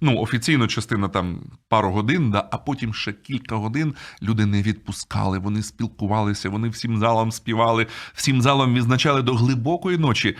ну, 0.00 0.18
офіційно 0.18 0.66
частина 0.66 1.08
там 1.08 1.40
пару 1.68 1.90
годин, 1.90 2.30
да, 2.30 2.48
а 2.52 2.58
потім 2.58 2.94
ще 2.94 3.12
кілька 3.12 3.56
годин 3.56 3.94
люди 4.22 4.46
не 4.46 4.62
відпускали, 4.62 5.38
вони 5.38 5.62
спілкувалися, 5.62 6.48
вони 6.48 6.68
всім 6.68 6.98
залом 6.98 7.32
співали, 7.32 7.86
всім 8.14 8.42
залом 8.42 8.74
відзначали 8.74 9.22
до 9.22 9.34
глибокої 9.34 9.98
ночі. 9.98 10.36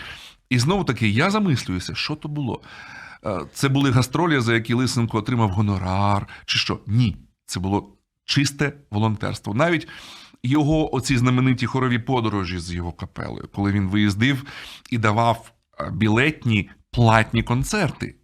І 0.51 0.59
знову 0.59 0.85
таки, 0.85 1.09
я 1.09 1.31
замислююся, 1.31 1.95
що 1.95 2.15
то 2.15 2.29
було. 2.29 2.63
Е, 3.27 3.41
Це 3.55 3.69
були 3.69 3.91
гастролі, 3.91 4.41
за 4.41 4.55
які 4.55 4.75
Лисенко 4.75 5.19
отримав 5.19 5.51
гонорар, 5.51 6.29
чи 6.47 6.59
що? 6.59 6.81
Ні, 6.87 7.17
це 7.47 7.61
було 7.61 7.97
чисте 8.25 8.73
волонтерство. 8.91 9.55
Навіть 9.55 9.89
його 10.45 10.95
оці 10.95 11.17
знамениті 11.17 11.67
хорові 11.67 11.99
подорожі 11.99 12.59
з 12.59 12.73
його 12.73 12.93
капелою, 12.93 13.49
коли 13.55 13.73
він 13.73 13.89
виїздив 13.89 14.45
і 14.91 14.99
давав 14.99 15.53
е, 15.81 15.91
білетні 15.91 16.71
платні 16.91 17.43
концерти. 17.43 18.17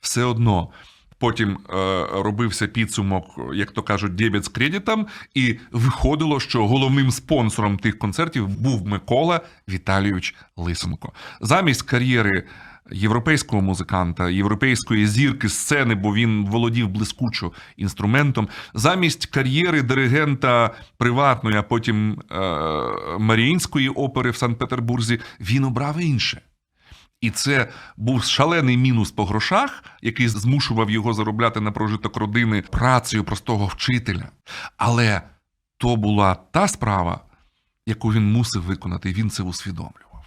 Все 0.00 0.24
одно. 0.24 0.70
Потім 1.18 1.50
е, 1.50 2.06
робився 2.12 2.66
підсумок, 2.66 3.24
як 3.54 3.70
то 3.70 3.82
кажуть, 3.82 4.14
дебет 4.14 4.44
з 4.44 4.48
кредитом, 4.48 5.06
і 5.34 5.58
виходило, 5.72 6.40
що 6.40 6.68
головним 6.68 7.10
спонсором 7.10 7.78
тих 7.78 7.98
концертів 7.98 8.48
був 8.48 8.86
Микола 8.86 9.40
Віталійович 9.68 10.34
Лисенко. 10.56 11.12
Замість 11.40 11.82
кар'єри 11.82 12.44
європейського 12.92 13.62
музиканта, 13.62 14.30
європейської 14.30 15.06
зірки 15.06 15.48
сцени, 15.48 15.94
бо 15.94 16.14
він 16.14 16.46
володів 16.46 16.88
блискучо 16.88 17.52
інструментом, 17.76 18.48
замість 18.74 19.26
кар'єри 19.26 19.82
диригента 19.82 20.70
приватної, 20.96 21.56
а 21.56 21.62
потім 21.62 22.22
е, 22.32 22.36
Маріїнської 23.18 23.88
опери 23.88 24.30
в 24.30 24.36
Санкт-Петербурзі, 24.36 25.20
він 25.40 25.64
обрав 25.64 26.00
інше. 26.00 26.40
І 27.20 27.30
це 27.30 27.68
був 27.96 28.24
шалений 28.24 28.76
мінус 28.76 29.10
по 29.10 29.24
грошах, 29.24 29.84
який 30.02 30.28
змушував 30.28 30.90
його 30.90 31.12
заробляти 31.12 31.60
на 31.60 31.72
прожиток 31.72 32.16
родини 32.16 32.62
працею 32.62 33.24
простого 33.24 33.66
вчителя. 33.66 34.28
Але 34.76 35.22
то 35.76 35.96
була 35.96 36.34
та 36.34 36.68
справа, 36.68 37.20
яку 37.86 38.12
він 38.12 38.32
мусив 38.32 38.62
виконати, 38.62 39.10
і 39.10 39.14
він 39.14 39.30
це 39.30 39.42
усвідомлював. 39.42 40.24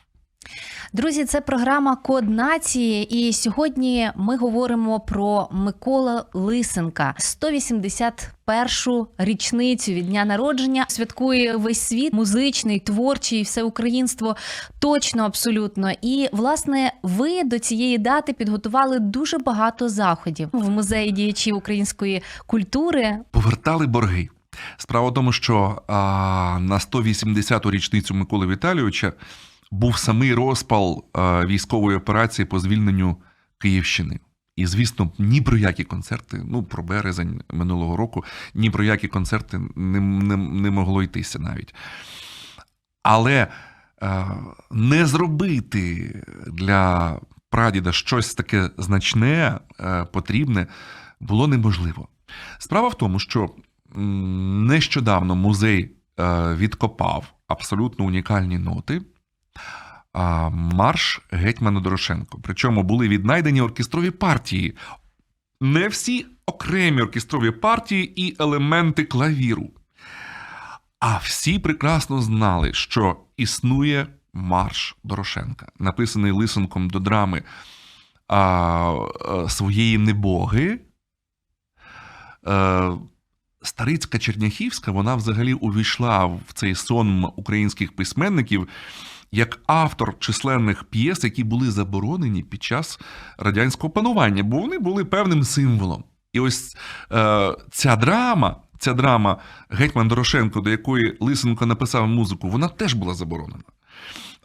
Друзі, 0.93 1.25
це 1.25 1.41
програма 1.41 1.95
Код 1.95 2.29
нації, 2.29 3.03
і 3.03 3.33
сьогодні 3.33 4.11
ми 4.15 4.37
говоримо 4.37 4.99
про 4.99 5.47
Микола 5.51 6.25
Лисенка. 6.33 7.15
181-шу 7.19 9.07
річницю 9.17 9.91
від 9.91 10.07
дня 10.07 10.25
народження 10.25 10.85
святкує 10.87 11.55
весь 11.55 11.81
світ, 11.81 12.13
музичний, 12.13 12.79
творчий, 12.79 13.43
все 13.43 13.63
українство 13.63 14.35
точно 14.79 15.23
абсолютно. 15.23 15.91
І 16.01 16.29
власне 16.31 16.93
ви 17.03 17.43
до 17.43 17.59
цієї 17.59 17.97
дати 17.97 18.33
підготували 18.33 18.99
дуже 18.99 19.37
багато 19.37 19.89
заходів 19.89 20.49
в 20.51 20.69
музеї 20.69 21.11
діячів 21.11 21.55
української 21.55 22.23
культури. 22.47 23.17
Повертали 23.31 23.87
борги. 23.87 24.29
Справа 24.77 25.09
в 25.09 25.13
тому, 25.13 25.31
що 25.31 25.81
а, 25.87 25.93
на 26.61 26.77
180-ту 26.77 27.71
річницю 27.71 28.13
Миколи 28.13 28.47
Віталійовича 28.47 29.13
був 29.71 29.97
самий 29.97 30.33
розпал 30.33 31.05
військової 31.45 31.97
операції 31.97 32.45
по 32.45 32.59
звільненню 32.59 33.17
Київщини. 33.57 34.19
І, 34.59 34.65
звісно, 34.65 35.11
ні 35.19 35.41
про 35.41 35.57
які 35.57 35.83
концерти, 35.83 36.41
ну 36.45 36.63
про 36.63 36.83
березень 36.83 37.41
минулого 37.49 37.97
року, 37.97 38.23
ні 38.53 38.69
про 38.69 38.83
які 38.83 39.07
концерти 39.07 39.61
не, 39.75 39.99
не, 39.99 40.37
не 40.37 40.69
могло 40.69 41.03
йтися 41.03 41.39
навіть. 41.39 41.75
Але 43.03 43.47
е, 44.01 44.25
не 44.71 45.05
зробити 45.05 46.15
для 46.47 47.15
прадіда 47.49 47.91
щось 47.91 48.35
таке 48.35 48.69
значне, 48.77 49.59
е, 49.79 50.05
потрібне, 50.05 50.67
було 51.19 51.47
неможливо. 51.47 52.07
Справа 52.57 52.87
в 52.87 52.97
тому, 52.97 53.19
що 53.19 53.49
нещодавно 53.95 55.35
музей 55.35 55.91
е, 56.19 56.55
відкопав 56.55 57.33
абсолютно 57.47 58.05
унікальні 58.05 58.57
ноти. 58.57 59.01
А, 60.13 60.49
Марш 60.49 61.21
Гетьмана 61.31 61.79
Дорошенко. 61.79 62.39
Причому 62.43 62.83
були 62.83 63.07
віднайдені 63.07 63.61
оркестрові 63.61 64.11
партії. 64.11 64.75
Не 65.61 65.87
всі 65.87 66.25
окремі 66.45 67.01
оркестрові 67.01 67.51
партії 67.51 68.21
і 68.27 68.35
елементи 68.39 69.03
клавіру. 69.03 69.69
А 70.99 71.17
всі 71.17 71.59
прекрасно 71.59 72.21
знали, 72.21 72.73
що 72.73 73.17
існує 73.37 74.07
марш 74.33 74.95
Дорошенка, 75.03 75.67
написаний 75.79 76.31
Лисенком 76.31 76.89
до 76.89 76.99
драми 76.99 77.43
а, 78.27 78.37
а, 78.37 79.49
своєї 79.49 79.97
небоги. 79.97 80.79
Е, 82.47 82.91
Старицька 83.61 84.19
Черняхівська, 84.19 84.91
вона 84.91 85.15
взагалі 85.15 85.53
увійшла 85.53 86.25
в 86.25 86.43
цей 86.53 86.75
сон 86.75 87.25
українських 87.35 87.95
письменників 87.95 88.67
як 89.31 89.59
автор 89.67 90.19
численних 90.19 90.83
п'єс, 90.83 91.23
які 91.23 91.43
були 91.43 91.71
заборонені 91.71 92.43
під 92.43 92.63
час 92.63 92.99
радянського 93.37 93.89
панування, 93.93 94.43
бо 94.43 94.59
вони 94.59 94.79
були 94.79 95.05
певним 95.05 95.43
символом. 95.43 96.03
І 96.33 96.39
ось 96.39 96.77
е, 97.11 97.55
ця 97.71 97.95
драма, 97.95 98.55
ця 98.79 98.93
драма 98.93 99.37
Гетьман 99.69 100.07
Дорошенко, 100.07 100.61
до 100.61 100.69
якої 100.69 101.17
Лисенко 101.19 101.65
написав 101.65 102.07
музику, 102.07 102.49
вона 102.49 102.67
теж 102.67 102.93
була 102.93 103.13
заборонена. 103.13 103.63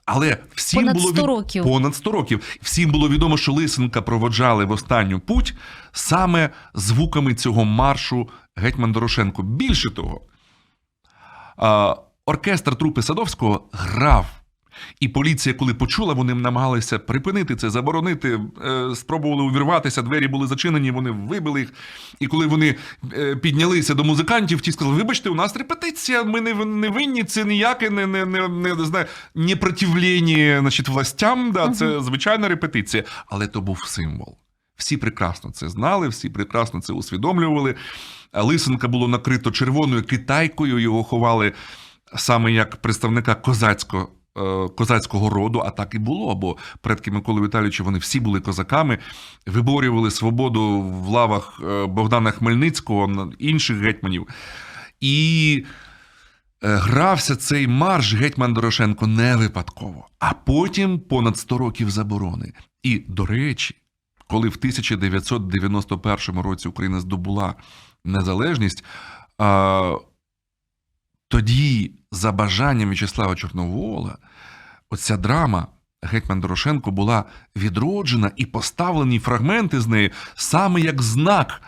Але 0.06 0.38
всім 0.54 0.80
Понад 0.80 0.96
було 0.96 1.08
100 1.08 1.26
років. 1.26 1.64
понад 1.64 1.94
100 1.94 2.12
років. 2.12 2.58
Всім 2.62 2.90
було 2.90 3.08
відомо, 3.08 3.36
що 3.36 3.52
Лисенка 3.52 4.02
проводжали 4.02 4.64
в 4.64 4.70
останню 4.70 5.20
путь 5.20 5.54
саме 5.92 6.50
звуками 6.74 7.34
цього 7.34 7.64
маршу 7.64 8.28
Гетьман 8.56 8.92
Дорошенко. 8.92 9.42
Більше 9.42 9.90
того, 9.90 10.20
оркестр 12.26 12.76
трупи 12.76 13.02
Садовського 13.02 13.68
грав. 13.72 14.26
І 15.00 15.08
поліція, 15.08 15.54
коли 15.54 15.74
почула, 15.74 16.14
вони 16.14 16.34
намагалися 16.34 16.98
припинити 16.98 17.56
це, 17.56 17.70
заборонити, 17.70 18.40
е, 18.64 18.94
спробували 18.94 19.42
увірватися, 19.42 20.02
двері 20.02 20.28
були 20.28 20.46
зачинені, 20.46 20.90
вони 20.90 21.10
вибили 21.10 21.60
їх. 21.60 21.72
І 22.20 22.26
коли 22.26 22.46
вони 22.46 22.74
е, 23.12 23.36
піднялися 23.36 23.94
до 23.94 24.04
музикантів, 24.04 24.60
ті 24.60 24.72
сказали: 24.72 24.96
вибачте, 24.96 25.30
у 25.30 25.34
нас 25.34 25.56
репетиція, 25.56 26.24
ми 26.24 26.40
не, 26.40 26.54
не 26.54 26.88
винні, 26.88 27.24
це 27.24 27.44
ніяке 27.44 27.90
не, 27.90 28.06
не, 28.06 28.26
не, 28.26 28.48
не, 28.48 28.74
не 28.74 28.84
знаю, 28.84 29.06
непротивлення 29.34 30.60
значить, 30.60 30.88
властям, 30.88 31.52
да, 31.52 31.68
це 31.68 32.00
звичайна 32.00 32.48
репетиція. 32.48 33.04
Але 33.26 33.46
то 33.46 33.60
був 33.60 33.78
символ. 33.86 34.38
Всі 34.76 34.96
прекрасно 34.96 35.50
це 35.50 35.68
знали, 35.68 36.08
всі 36.08 36.28
прекрасно 36.28 36.80
це 36.80 36.92
усвідомлювали. 36.92 37.74
Лисенка 38.32 38.88
було 38.88 39.08
накрито 39.08 39.50
червоною 39.50 40.02
китайкою, 40.02 40.78
його 40.78 41.04
ховали 41.04 41.52
саме 42.16 42.52
як 42.52 42.76
представника 42.76 43.34
козацького. 43.34 44.08
Е, 44.36 44.68
Козацького 44.68 45.30
роду, 45.30 45.62
а 45.66 45.70
так 45.70 45.94
і 45.94 45.98
було, 45.98 46.34
бо 46.34 46.56
предки 46.80 47.10
Миколи 47.10 47.42
Віталійовича 47.42 47.84
вони 47.84 47.98
всі 47.98 48.20
були 48.20 48.40
козаками, 48.40 48.98
виборювали 49.46 50.10
свободу 50.10 50.80
в 50.80 51.08
лавах 51.08 51.60
е, 51.64 51.86
Богдана 51.86 52.30
Хмельницького, 52.30 53.32
інших 53.38 53.78
гетьманів. 53.78 54.28
І 55.00 55.64
е, 56.64 56.76
грався 56.76 57.36
цей 57.36 57.68
марш 57.68 58.14
Гетьман 58.14 58.54
Дорошенко 58.54 59.06
не 59.06 59.36
випадково, 59.36 60.08
а 60.18 60.32
потім 60.32 60.98
понад 60.98 61.38
100 61.38 61.58
років 61.58 61.90
заборони. 61.90 62.52
І, 62.82 63.04
до 63.08 63.26
речі, 63.26 63.74
коли 64.26 64.48
в 64.48 64.56
1991 64.58 66.40
році 66.40 66.68
Україна 66.68 67.00
здобула 67.00 67.54
незалежність, 68.04 68.84
тоді, 71.34 71.92
за 72.12 72.32
бажанням 72.32 72.88
В'ячеслава 72.88 73.34
Чорновола, 73.34 74.18
оця 74.90 75.16
драма 75.16 75.66
Гетьман 76.02 76.40
Дорошенко 76.40 76.90
була 76.90 77.24
відроджена 77.56 78.30
і 78.36 78.46
поставлені 78.46 79.18
фрагменти 79.18 79.80
з 79.80 79.86
неї 79.86 80.10
саме 80.34 80.80
як 80.80 81.02
знак, 81.02 81.62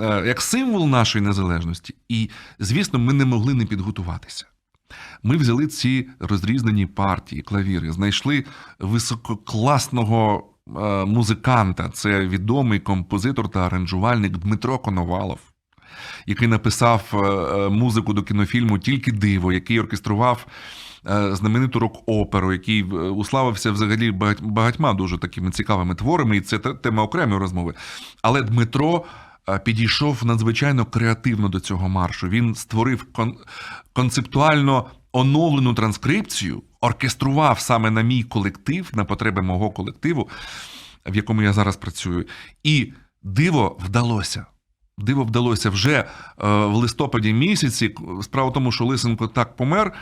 е, 0.00 0.22
як 0.26 0.40
символ 0.40 0.88
нашої 0.88 1.24
незалежності. 1.24 1.94
І, 2.08 2.30
звісно, 2.58 2.98
ми 2.98 3.12
не 3.12 3.24
могли 3.24 3.54
не 3.54 3.66
підготуватися. 3.66 4.46
Ми 5.22 5.36
взяли 5.36 5.66
ці 5.66 6.08
розрізнені 6.20 6.86
партії, 6.86 7.42
клавіри, 7.42 7.92
знайшли 7.92 8.44
висококласного 8.78 10.48
е, 10.68 10.70
музиканта, 11.04 11.88
це 11.88 12.26
відомий 12.28 12.80
композитор 12.80 13.48
та 13.48 13.66
аранжувальник 13.66 14.36
Дмитро 14.36 14.78
Коновалов, 14.78 15.40
який 16.26 16.48
написав 16.48 17.02
е, 17.12 17.16
е, 17.16 17.68
музику 17.68 18.12
до 18.12 18.22
кінофільму 18.22 18.78
Тільки 18.78 19.12
диво, 19.12 19.52
який 19.52 19.80
оркестрував 19.80 20.46
е, 21.10 21.36
знамениту 21.36 21.78
рок-оперу, 21.78 22.52
який 22.52 22.82
уславився 22.92 23.70
взагалі 23.70 24.10
багатьма 24.40 24.94
дуже 24.94 25.18
такими 25.18 25.50
цікавими 25.50 25.94
творами, 25.94 26.36
і 26.36 26.40
це 26.40 26.58
тема 26.58 27.02
окремої 27.02 27.40
розмови. 27.40 27.74
Але 28.22 28.42
Дмитро 28.42 29.04
підійшов 29.64 30.26
надзвичайно 30.26 30.84
креативно 30.84 31.48
до 31.48 31.60
цього 31.60 31.88
маршу. 31.88 32.28
Він 32.28 32.54
створив 32.54 33.06
кон- 33.12 33.36
концептуально 33.92 34.86
оновлену 35.12 35.74
транскрипцію, 35.74 36.62
оркестрував 36.80 37.60
саме 37.60 37.90
на 37.90 38.02
мій 38.02 38.22
колектив, 38.22 38.90
на 38.94 39.04
потреби 39.04 39.42
мого 39.42 39.70
колективу, 39.70 40.28
в 41.06 41.16
якому 41.16 41.42
я 41.42 41.52
зараз 41.52 41.76
працюю. 41.76 42.26
І 42.62 42.92
диво 43.22 43.78
вдалося. 43.84 44.46
Диво 44.98 45.24
вдалося 45.24 45.70
вже 45.70 45.92
е, 45.92 46.04
в 46.46 46.74
листопаді 46.74 47.32
місяці. 47.32 47.94
Справа 48.22 48.50
в 48.50 48.52
тому, 48.52 48.72
що 48.72 48.84
Лисенко 48.84 49.28
так 49.28 49.56
помер, 49.56 49.92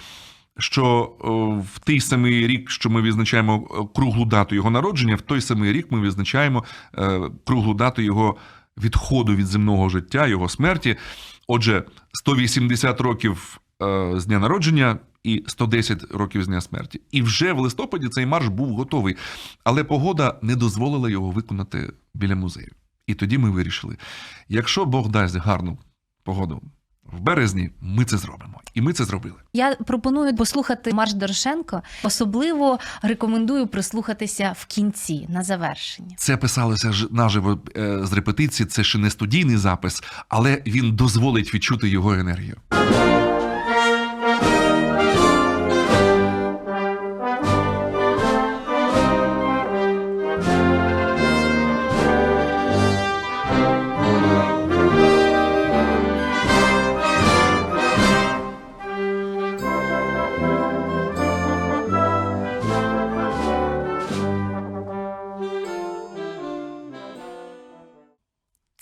що 0.59 1.12
е, 1.20 1.28
в 1.74 1.78
той 1.78 2.00
самий 2.00 2.46
рік, 2.46 2.70
що 2.70 2.90
ми 2.90 3.02
відзначаємо 3.02 3.68
е, 3.70 3.88
круглу 3.94 4.24
дату 4.24 4.55
його 4.55 4.70
народження, 4.70 5.16
в 5.16 5.20
той 5.20 5.40
самий 5.40 5.72
рік 5.72 5.87
ми 5.90 6.00
відзначаємо 6.00 6.64
круглу 7.44 7.74
дату 7.74 8.02
його 8.02 8.37
відходу 8.78 9.35
від 9.35 9.46
земного 9.46 9.88
життя, 9.88 10.26
його 10.26 10.48
смерті. 10.48 10.96
Отже, 11.48 11.85
180 12.12 13.00
років 13.00 13.61
з 14.14 14.26
дня 14.26 14.38
народження 14.38 14.98
і 15.24 15.44
110 15.46 16.05
років 16.11 16.42
з 16.42 16.46
дня 16.46 16.61
смерті. 16.61 17.00
І 17.11 17.22
вже 17.22 17.52
в 17.52 17.59
листопаді 17.59 18.09
цей 18.09 18.26
марш 18.26 18.48
був 18.48 18.68
готовий, 18.68 19.16
але 19.64 19.85
погода 19.85 20.38
не 20.42 20.57
дозволила 20.57 21.11
його 21.11 21.31
виконати 21.31 21.92
біля 22.14 22.37
музею. 22.37 22.70
І 23.12 23.14
тоді 23.14 23.38
ми 23.38 23.51
вирішили: 23.51 23.96
якщо 24.48 24.85
Бог 24.85 25.09
дасть 25.09 25.37
гарну 25.37 25.79
погоду 26.25 26.62
в 27.12 27.20
березні, 27.20 27.70
ми 27.81 28.05
це 28.05 28.18
зробимо. 28.18 28.61
І 28.75 28.81
ми 28.81 28.92
це 28.92 29.05
зробили. 29.05 29.37
Я 29.53 29.75
пропоную 29.75 30.37
послухати 30.37 30.92
марш 30.92 31.12
Дорошенко. 31.12 31.83
Особливо 32.03 32.79
рекомендую 33.03 33.66
прислухатися 33.66 34.55
в 34.59 34.66
кінці 34.66 35.27
на 35.29 35.42
завершення. 35.42 36.14
Це 36.18 36.37
писалося 36.37 36.92
ж 36.92 37.09
наживо 37.11 37.61
е, 37.77 38.07
з 38.07 38.12
репетиції. 38.12 38.66
Це 38.66 38.85
ще 38.85 38.98
не 38.98 39.11
студійний 39.11 39.57
запис, 39.57 40.03
але 40.29 40.62
він 40.66 40.96
дозволить 40.96 41.55
відчути 41.55 41.88
його 41.88 42.14
енергію. 42.14 42.57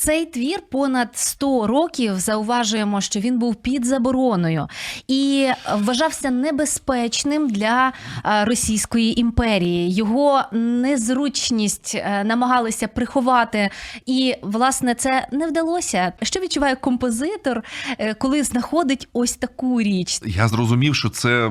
Цей 0.02 0.26
твір 0.26 0.60
понад 0.70 1.08
100 1.12 1.66
років 1.66 2.18
зауважуємо, 2.18 3.00
що 3.00 3.20
він 3.20 3.38
був 3.38 3.54
під 3.54 3.84
забороною 3.84 4.68
і 5.08 5.48
вважався 5.74 6.30
небезпечним 6.30 7.48
для 7.48 7.92
е, 8.24 8.44
Російської 8.44 9.20
імперії. 9.20 9.94
Його 9.94 10.42
незручність 10.52 11.94
е, 11.94 12.24
намагалися 12.24 12.88
приховати, 12.88 13.70
і 14.06 14.34
власне 14.42 14.94
це 14.94 15.28
не 15.32 15.46
вдалося. 15.46 16.12
Що 16.22 16.40
відчуває 16.40 16.76
композитор, 16.76 17.62
е, 17.98 18.14
коли 18.14 18.42
знаходить 18.42 19.08
ось 19.12 19.36
таку 19.36 19.82
річ? 19.82 20.20
Я 20.26 20.48
зрозумів, 20.48 20.94
що 20.94 21.08
це 21.08 21.46
е, 21.46 21.50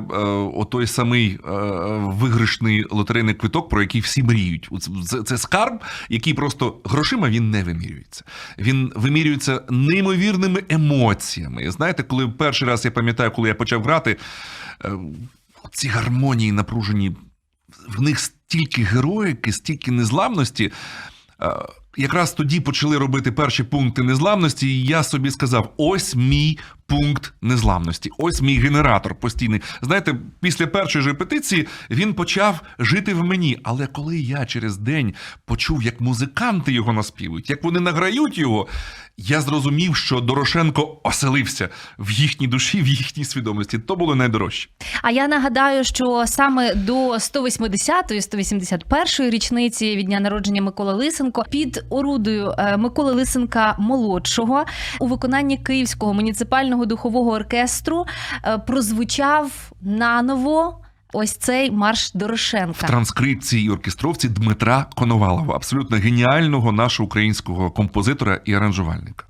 отой 0.56 0.88
самий 0.88 1.30
е, 1.30 1.52
виграшний 2.00 2.86
лотерейний 2.92 3.34
квиток, 3.34 3.70
про 3.70 3.82
який 3.82 4.02
всі 4.02 4.24
мріють. 4.24 4.70
Це, 5.06 5.24
це 5.24 5.38
скарб, 5.38 5.84
який 6.10 6.34
просто 6.34 6.78
грошима 6.84 7.30
він 7.30 7.52
не 7.52 7.64
вимірюється. 7.64 8.24
Він 8.58 8.92
вимірюється 8.96 9.62
неймовірними 9.70 10.64
емоціями. 10.70 11.72
Знаєте, 11.72 12.04
коли 12.04 12.28
перший 12.28 12.68
раз 12.68 12.86
я 12.86 12.92
пам'ятаю, 12.92 13.32
коли 13.32 13.50
я 13.50 13.56
почав 13.56 13.84
грати, 13.84 14.18
е, 14.86 14.92
ці 15.72 15.88
гармонії 15.88 16.52
напружені, 16.52 17.16
в 17.88 18.02
них 18.02 18.20
стільки 18.20 18.84
героїки, 18.84 19.52
стільки 19.52 19.92
незламності. 19.92 20.72
Якраз 21.98 22.34
тоді 22.34 22.60
почали 22.60 22.98
робити 22.98 23.32
перші 23.32 23.64
пункти 23.64 24.04
незламності, 24.04 24.68
і 24.68 24.86
я 24.86 25.04
собі 25.04 25.32
сказав: 25.32 25.74
ось 25.78 26.16
мій 26.16 26.58
пункт 26.88 27.34
незламності, 27.42 28.10
ось 28.18 28.42
мій 28.42 28.58
генератор 28.60 29.16
постійний. 29.16 29.62
Знаєте, 29.82 30.16
після 30.42 30.68
першої 30.68 31.04
ж 31.04 31.10
репетиції 31.10 31.68
він 31.90 32.14
почав 32.14 32.62
жити 32.80 33.14
в 33.14 33.24
мені. 33.24 33.60
Але 33.64 33.88
коли 33.88 34.20
я 34.20 34.46
через 34.46 34.78
день 34.78 35.14
почув, 35.46 35.84
як 35.84 36.02
музиканти 36.02 36.72
його 36.72 36.94
наспівують, 36.94 37.50
як 37.50 37.64
вони 37.64 37.80
награють 37.80 38.38
його, 38.38 38.68
я 39.28 39.42
зрозумів, 39.42 39.96
що 39.96 40.20
Дорошенко 40.20 40.98
оселився 41.04 41.70
в 42.00 42.12
їхній 42.12 42.48
душі, 42.48 42.82
в 42.82 42.88
їхній 42.88 43.26
свідомості. 43.26 43.80
То 43.80 43.96
було 43.96 44.16
найдорожче. 44.16 44.70
А 45.02 45.12
я 45.12 45.28
нагадаю, 45.28 45.84
що 45.84 46.24
саме 46.28 46.76
до 46.76 47.10
180-ї, 47.14 48.02
181-ї 48.12 49.30
річниці 49.30 49.96
від 49.96 50.06
дня 50.06 50.20
народження 50.20 50.62
Миколи 50.62 50.94
Лисенко 50.94 51.46
під 51.50 51.86
орудою 51.90 52.54
е, 52.58 52.78
Миколи 52.78 53.14
Лисенка 53.14 53.76
молодшого 53.80 54.66
у 55.00 55.08
виконанні 55.08 55.58
Київського 55.58 56.14
муніципального 56.14 56.86
духового 56.86 57.32
оркестру 57.32 58.06
е, 58.46 58.58
прозвучав 58.58 59.72
наново. 59.82 60.80
Ось 61.14 61.32
цей 61.32 61.72
марш 61.72 62.12
В 62.16 62.18
Дорошенка. 62.18 62.88
транскрипції 62.88 63.66
і 63.66 63.70
оркестровці 63.70 64.30
Дмитра 64.30 64.86
Коновалова, 64.96 65.56
абсолютно 65.56 65.98
геніального 65.98 66.72
нашого 66.72 67.08
українського 67.08 67.72
композитора 67.72 68.40
і 68.46 68.54
аранжувальника. 68.54 69.26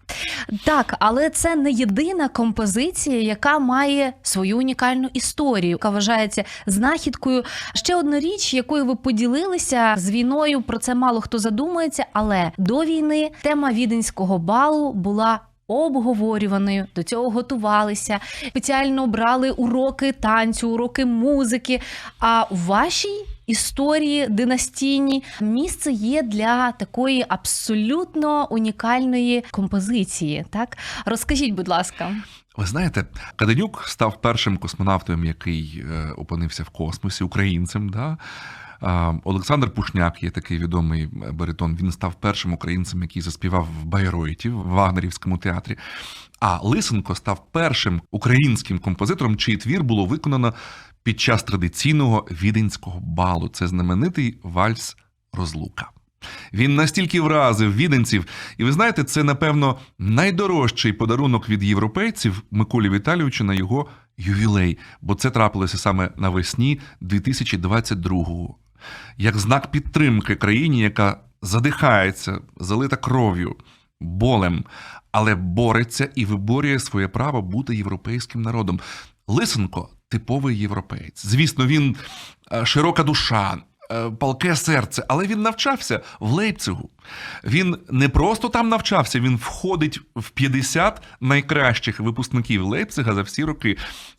Так, 0.65 0.95
але 0.99 1.29
це 1.29 1.55
не 1.55 1.71
єдина 1.71 2.27
композиція, 2.27 3.21
яка 3.21 3.59
має 3.59 4.13
свою 4.21 4.57
унікальну 4.57 5.09
історію, 5.13 5.69
яка 5.71 5.89
вважається 5.89 6.43
знахідкою. 6.65 7.43
Ще 7.75 7.95
одна 7.95 8.19
річ, 8.19 8.53
якою 8.53 8.85
ви 8.85 8.95
поділилися 8.95 9.93
з 9.97 10.09
війною. 10.11 10.61
Про 10.61 10.77
це 10.77 10.95
мало 10.95 11.21
хто 11.21 11.39
задумується, 11.39 12.05
але 12.13 12.51
до 12.57 12.83
війни 12.83 13.31
тема 13.41 13.71
віденського 13.71 14.37
балу 14.39 14.93
була. 14.93 15.39
Обговорюваною 15.69 16.85
до 16.95 17.03
цього 17.03 17.29
готувалися, 17.29 18.19
спеціально 18.47 19.07
брали 19.07 19.51
уроки 19.51 20.11
танцю, 20.11 20.69
уроки 20.69 21.05
музики. 21.05 21.81
А 22.19 22.45
у 22.49 22.55
вашій 22.55 23.25
історії 23.47 24.27
династійній 24.29 25.23
місце 25.41 25.91
є 25.91 26.21
для 26.21 26.71
такої 26.71 27.25
абсолютно 27.29 28.47
унікальної 28.51 29.43
композиції. 29.51 30.45
Так 30.49 30.77
розкажіть, 31.05 31.53
будь 31.53 31.67
ласка. 31.67 32.15
Ви 32.57 32.65
знаєте, 32.65 33.05
Каденюк 33.35 33.83
став 33.87 34.21
першим 34.21 34.57
космонавтом, 34.57 35.25
який 35.25 35.83
е, 35.91 36.11
опинився 36.17 36.63
в 36.63 36.69
космосі, 36.69 37.23
українцем. 37.23 37.89
Да? 37.89 38.17
Олександр 39.23 39.69
Пушняк 39.69 40.23
є 40.23 40.29
такий 40.29 40.57
відомий 40.57 41.09
баритон. 41.31 41.77
Він 41.81 41.91
став 41.91 42.15
першим 42.15 42.53
українцем, 42.53 43.01
який 43.01 43.21
заспівав 43.21 43.67
в 43.81 43.85
Байройті 43.85 44.49
в 44.49 44.67
Вагнерівському 44.67 45.37
театрі. 45.37 45.77
А 46.39 46.59
Лисенко 46.63 47.15
став 47.15 47.45
першим 47.51 48.01
українським 48.11 48.79
композитором, 48.79 49.37
чий 49.37 49.57
твір 49.57 49.83
було 49.83 50.05
виконано 50.05 50.53
під 51.03 51.19
час 51.19 51.43
традиційного 51.43 52.27
віденського 52.31 52.99
балу. 52.99 53.47
Це 53.47 53.67
знаменитий 53.67 54.39
вальс 54.43 54.97
Розлука. 55.33 55.89
Він 56.53 56.75
настільки 56.75 57.21
вразив 57.21 57.75
віденців, 57.75 58.25
і 58.57 58.63
ви 58.63 58.71
знаєте, 58.71 59.03
це 59.03 59.23
напевно 59.23 59.77
найдорожчий 59.99 60.93
подарунок 60.93 61.49
від 61.49 61.63
європейців 61.63 62.43
Миколі 62.51 62.89
Віталійовичу 62.89 63.43
на 63.43 63.53
його 63.53 63.87
ювілей, 64.17 64.77
бо 65.01 65.15
це 65.15 65.31
трапилося 65.31 65.77
саме 65.77 66.11
навесні 66.17 66.79
2022-го. 67.01 68.55
Як 69.17 69.37
знак 69.37 69.71
підтримки 69.71 70.35
країні, 70.35 70.79
яка 70.79 71.17
задихається, 71.41 72.39
залита 72.57 72.95
кров'ю, 72.95 73.55
болем, 73.99 74.65
але 75.11 75.35
бореться 75.35 76.09
і 76.15 76.25
виборює 76.25 76.79
своє 76.79 77.07
право 77.07 77.41
бути 77.41 77.75
європейським 77.75 78.41
народом. 78.41 78.79
Лисенко 79.27 79.89
типовий 80.09 80.59
європейць. 80.59 81.25
Звісно, 81.25 81.67
він 81.67 81.95
е, 82.51 82.65
широка 82.65 83.03
душа, 83.03 83.57
палке 84.19 84.55
серце, 84.55 85.05
але 85.07 85.27
він 85.27 85.41
навчався 85.41 86.01
в 86.19 86.31
Лейпцигу. 86.31 86.89
Він 87.43 87.77
не 87.89 88.09
просто 88.09 88.49
там 88.49 88.69
навчався, 88.69 89.19
він 89.19 89.35
входить 89.35 90.01
в 90.15 90.29
50 90.29 91.01
найкращих 91.21 91.99
випускників 91.99 92.65
Лейпцига 92.65 93.13
за 93.13 93.21
всі 93.21 93.43
роки. 93.43 93.77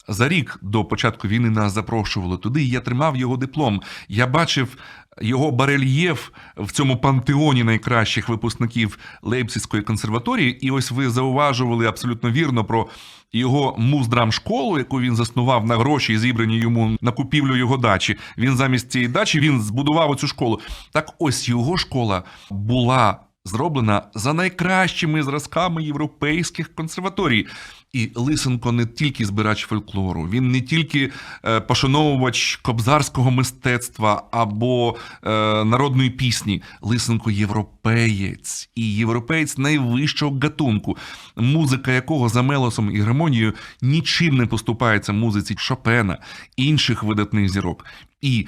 За 0.09 0.29
рік 0.29 0.59
до 0.63 0.85
початку 0.85 1.29
війни 1.29 1.51
нас 1.51 1.73
запрошували 1.73 2.39
туди. 2.39 2.63
і 2.63 2.69
Я 2.69 2.81
тримав 2.81 3.17
його 3.17 3.37
диплом. 3.37 3.83
Я 4.09 4.27
бачив 4.27 4.77
його 5.21 5.51
барельєф 5.51 6.31
в 6.57 6.73
цьому 6.73 6.97
пантеоні 6.97 7.65
найкращих 7.65 8.29
випускників 8.29 8.99
Лейпцизької 9.23 9.83
консерваторії. 9.83 10.67
І 10.67 10.71
ось 10.71 10.91
ви 10.91 11.11
зауважували 11.11 11.87
абсолютно 11.87 12.31
вірно 12.31 12.65
про 12.65 12.89
його 13.33 13.75
муздрамшколу, 13.79 14.79
яку 14.79 15.01
він 15.01 15.17
заснував 15.17 15.67
на 15.67 15.77
гроші, 15.77 16.19
зібрані 16.19 16.57
йому 16.57 16.97
на 17.01 17.13
купівлю 17.13 17.57
його 17.57 17.77
дачі. 17.77 18.17
Він 18.39 18.57
замість 18.57 18.93
цієї 18.93 19.09
дачі 19.09 19.41
він 19.41 19.63
збудував 19.63 20.11
оцю 20.11 20.27
школу. 20.27 20.61
Так 20.93 21.15
ось 21.19 21.49
його 21.49 21.77
школа 21.77 22.23
була 22.51 23.19
зроблена 23.45 24.03
за 24.15 24.33
найкращими 24.33 25.23
зразками 25.23 25.83
європейських 25.83 26.75
консерваторій. 26.75 27.47
І 27.93 28.11
Лисенко 28.15 28.73
не 28.73 28.87
тільки 28.87 29.27
збирач 29.27 29.67
фольклору, 29.67 30.29
він 30.29 30.51
не 30.51 30.61
тільки 30.61 31.13
е, 31.45 31.61
пошановувач 31.61 32.57
кобзарського 32.57 33.31
мистецтва 33.31 34.23
або 34.31 34.97
е, 35.23 35.31
народної 35.65 36.11
пісні. 36.11 36.63
Лисенко 36.81 37.31
європеєць 37.31 38.71
і 38.75 38.95
європеєць 38.95 39.59
найвищого 39.59 40.39
гатунку, 40.43 40.97
музика 41.37 41.93
якого 41.93 42.29
за 42.29 42.43
мелосом 42.43 42.97
і 42.97 43.01
гармонією 43.01 43.55
нічим 43.83 44.37
не 44.37 44.47
поступається 44.47 45.13
музиці 45.13 45.55
Шопена, 45.59 46.19
інших 46.57 47.03
видатних 47.03 47.49
зірок. 47.49 47.85
І 48.21 48.47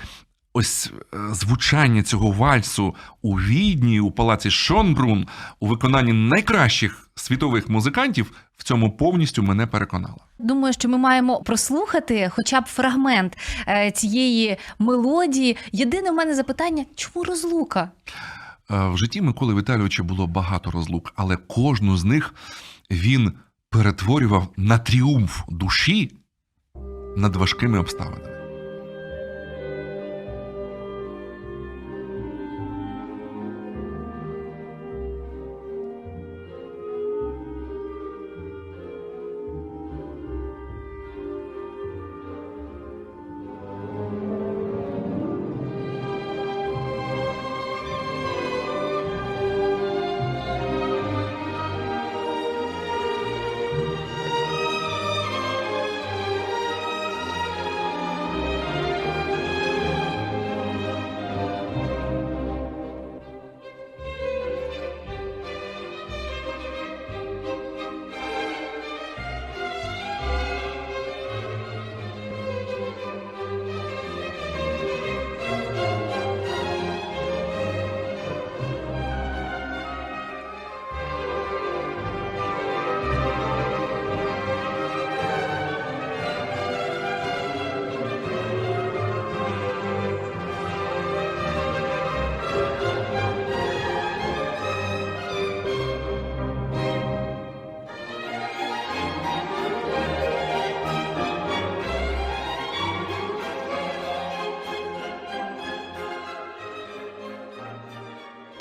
ось 0.52 0.90
е, 1.14 1.34
звучання 1.34 2.02
цього 2.02 2.30
вальсу 2.30 2.94
у 3.22 3.34
Відні, 3.34 4.00
у 4.00 4.10
палаці 4.10 4.50
Шонбрун, 4.50 5.26
у 5.60 5.66
виконанні 5.66 6.12
найкращих 6.12 7.08
світових 7.14 7.68
музикантів 7.68 8.32
в 8.56 8.64
цьому 8.64 8.96
повністю 8.96 9.42
мене 9.42 9.66
переконало. 9.66 10.18
Думаю, 10.38 10.72
що 10.72 10.88
ми 10.88 10.98
маємо 10.98 11.42
прослухати 11.42 12.30
хоча 12.34 12.60
б 12.60 12.64
фрагмент 12.66 13.38
е, 13.68 13.90
цієї 13.90 14.56
мелодії. 14.78 15.56
Єдине 15.72 16.10
в 16.10 16.14
мене 16.14 16.34
запитання: 16.34 16.84
чому 16.94 17.24
розлука? 17.24 17.90
Е, 18.70 18.88
В 18.88 18.98
житті 18.98 19.22
Миколи 19.22 19.54
Віталійовича 19.54 20.02
було 20.02 20.26
багато 20.26 20.70
розлук, 20.70 21.12
але 21.16 21.36
кожну 21.36 21.96
з 21.96 22.04
них 22.04 22.34
він 22.90 23.32
перетворював 23.70 24.48
на 24.56 24.78
тріумф 24.78 25.40
душі 25.48 26.12
над 27.16 27.36
важкими 27.36 27.78
обставинами. 27.78 28.41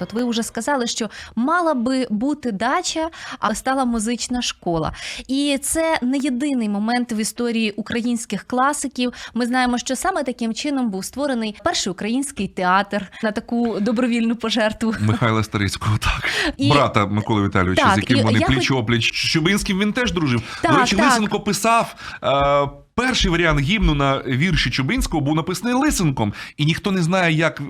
От 0.02 0.14
ви 0.14 0.24
вже 0.24 0.44
сказали, 0.44 0.88
що 0.88 1.10
мала 1.36 1.74
би 1.74 2.08
бути 2.10 2.52
дача, 2.52 3.10
а 3.40 3.56
стала 3.56 3.86
музична 3.86 4.42
школа. 4.42 4.94
І 5.28 5.60
це 5.62 6.00
не 6.02 6.18
єдиний 6.18 6.70
момент 6.70 7.12
в 7.12 7.20
історії 7.20 7.72
українських 7.72 8.44
класиків. 8.44 9.14
Ми 9.34 9.46
знаємо, 9.46 9.78
що 9.78 9.96
саме 9.96 10.24
таким 10.24 10.54
чином 10.54 10.90
був 10.90 11.06
створений 11.06 11.56
перший 11.64 11.92
український 11.92 12.48
театр 12.48 13.08
на 13.24 13.32
таку 13.32 13.80
добровільну 13.80 14.36
пожертву. 14.36 14.96
Михайла 15.00 15.44
Старицького, 15.44 15.98
так. 15.98 16.30
І- 16.58 16.70
Брата 16.72 17.06
Миколи 17.06 17.48
Віталійовича, 17.48 17.84
Так, 17.84 17.94
з 17.96 17.98
яким 17.98 18.18
і 18.18 18.22
вони 18.22 18.40
я 18.40 18.48
пліч 18.48 18.72
опліч. 18.72 19.12
З 19.14 19.30
Чубинським 19.30 19.80
він 19.80 19.94
теж 19.94 20.12
дружив. 20.12 20.42
Так, 20.62 20.72
До 20.72 20.78
речі, 20.78 20.96
так. 20.96 21.06
Лисенко 21.06 21.40
писав. 21.40 21.96
Е, 22.24 22.70
Перший 23.08 23.32
варіант 23.32 23.60
гімну 23.60 23.94
на 23.94 24.18
вірші 24.28 24.70
Чубинського 24.70 25.22
був 25.22 25.36
написаний 25.36 25.74
Лисенком, 25.74 26.34
і 26.58 26.66
ніхто 26.66 26.92
не 26.92 27.02
знає, 27.02 27.34
як 27.34 27.60
е, 27.60 27.64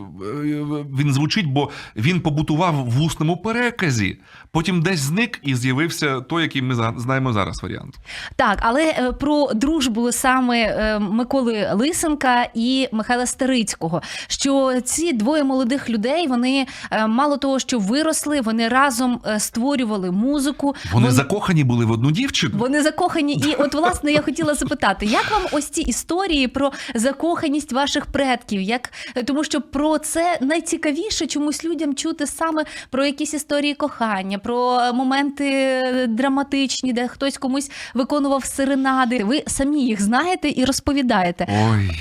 він 0.99 1.13
звучить, 1.13 1.45
бо 1.45 1.69
він 1.95 2.19
побутував 2.19 2.73
в 2.75 3.01
усному 3.01 3.37
переказі. 3.37 4.17
Потім 4.51 4.81
десь 4.81 4.99
зник 4.99 5.39
і 5.43 5.55
з'явився 5.55 6.21
той, 6.21 6.43
який 6.43 6.61
ми 6.61 6.93
знаємо 6.97 7.33
зараз 7.33 7.63
варіант. 7.63 7.99
Так, 8.35 8.59
але 8.61 8.83
е, 8.83 9.11
про 9.11 9.53
дружбу 9.53 10.11
саме 10.11 10.61
е, 10.61 10.99
Миколи 10.99 11.71
Лисенка 11.73 12.47
і 12.53 12.87
Михайла 12.91 13.25
Старицького, 13.25 14.01
що 14.27 14.81
ці 14.81 15.13
двоє 15.13 15.43
молодих 15.43 15.89
людей 15.89 16.27
вони 16.27 16.65
мало 17.07 17.37
того, 17.37 17.59
що 17.59 17.79
виросли, 17.79 18.41
вони 18.41 18.67
разом 18.67 19.19
створювали 19.37 20.11
музику. 20.11 20.75
Вони 20.93 21.11
закохані 21.11 21.63
були 21.63 21.85
в 21.85 21.91
одну 21.91 22.11
дівчину. 22.11 22.57
Вони 22.57 22.81
закохані, 22.81 23.33
і 23.33 23.55
от 23.55 23.73
власне 23.73 24.11
я 24.11 24.21
хотіла 24.21 24.55
запитати, 24.55 25.05
як 25.05 25.20
вам 25.31 25.41
ось 25.51 25.69
ці 25.69 25.81
історії 25.81 26.47
про 26.47 26.71
закоханість 26.95 27.71
ваших 27.71 28.05
предків? 28.05 28.61
Як 28.61 28.91
тому, 29.25 29.43
що 29.43 29.61
про 29.61 29.97
це 29.97 30.37
найцікавіше 30.41 31.27
чомусь 31.27 31.65
людям 31.65 31.95
чути 31.95 32.27
саме 32.27 32.65
про 32.89 33.05
якісь 33.05 33.33
історії 33.33 33.73
кохання, 33.73 34.37
про 34.37 34.79
моменти 34.93 35.81
драматичні, 36.09 36.93
де 36.93 37.07
хтось 37.07 37.37
комусь 37.37 37.71
виконував 37.93 38.45
серенади. 38.45 39.23
Ви 39.23 39.43
самі 39.47 39.85
їх 39.85 40.01
знаєте 40.01 40.53
і 40.55 40.65
розповідаєте. 40.65 41.47
Ой, 41.49 41.91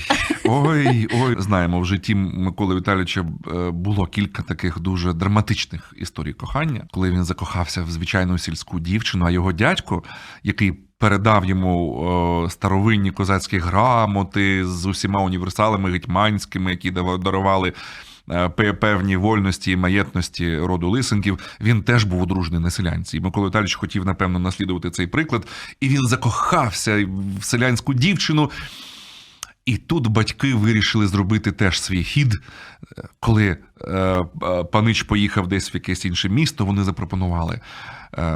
ой, 0.44 1.08
ой. 1.22 1.36
Знаємо, 1.38 1.80
в 1.80 1.84
житті 1.84 2.14
Миколи 2.14 2.76
Віталійовича 2.76 3.20
е, 3.20 3.70
було 3.70 4.06
кілька 4.06 4.42
таких 4.42 4.78
дуже 4.78 5.12
драматичних 5.12 5.94
історій 5.96 6.32
кохання, 6.32 6.86
коли 6.90 7.10
він 7.10 7.24
закохався 7.24 7.82
в 7.82 7.90
звичайну 7.90 8.38
сільську 8.38 8.80
дівчину, 8.80 9.24
а 9.24 9.30
його 9.30 9.52
дядько, 9.52 10.02
який 10.42 10.89
передав 11.00 11.44
йому 11.44 12.46
старовинні 12.50 13.10
козацькі 13.10 13.58
грамоти 13.58 14.66
з 14.66 14.86
усіма 14.86 15.20
універсалами 15.20 15.90
гетьманськими, 15.90 16.70
які 16.70 16.90
дарували. 16.90 17.72
е, 18.30 18.48
Певні 18.80 19.16
вольності 19.16 19.70
і 19.72 19.76
маєтності 19.76 20.58
роду 20.58 20.90
Лисенків, 20.90 21.38
він 21.60 21.82
теж 21.82 22.04
був 22.04 22.22
одружений 22.22 22.60
на 22.60 22.70
селянці. 22.70 23.16
І 23.16 23.20
Микола 23.20 23.46
Віталійович 23.48 23.74
хотів, 23.74 24.06
напевно, 24.06 24.38
наслідувати 24.38 24.90
цей 24.90 25.06
приклад. 25.06 25.46
І 25.80 25.88
він 25.88 26.06
закохався 26.08 27.08
в 27.40 27.44
селянську 27.44 27.94
дівчину. 27.94 28.50
І 29.66 29.76
тут 29.76 30.06
батьки 30.06 30.54
вирішили 30.54 31.06
зробити 31.06 31.52
теж 31.52 31.80
свій 31.80 32.02
хід. 32.04 32.40
Коли 33.20 33.56
е, 33.82 34.24
панич 34.72 35.02
поїхав 35.02 35.48
десь 35.48 35.74
в 35.74 35.76
якесь 35.76 36.04
інше 36.04 36.28
місто, 36.28 36.64
вони 36.64 36.84
запропонували 36.84 37.60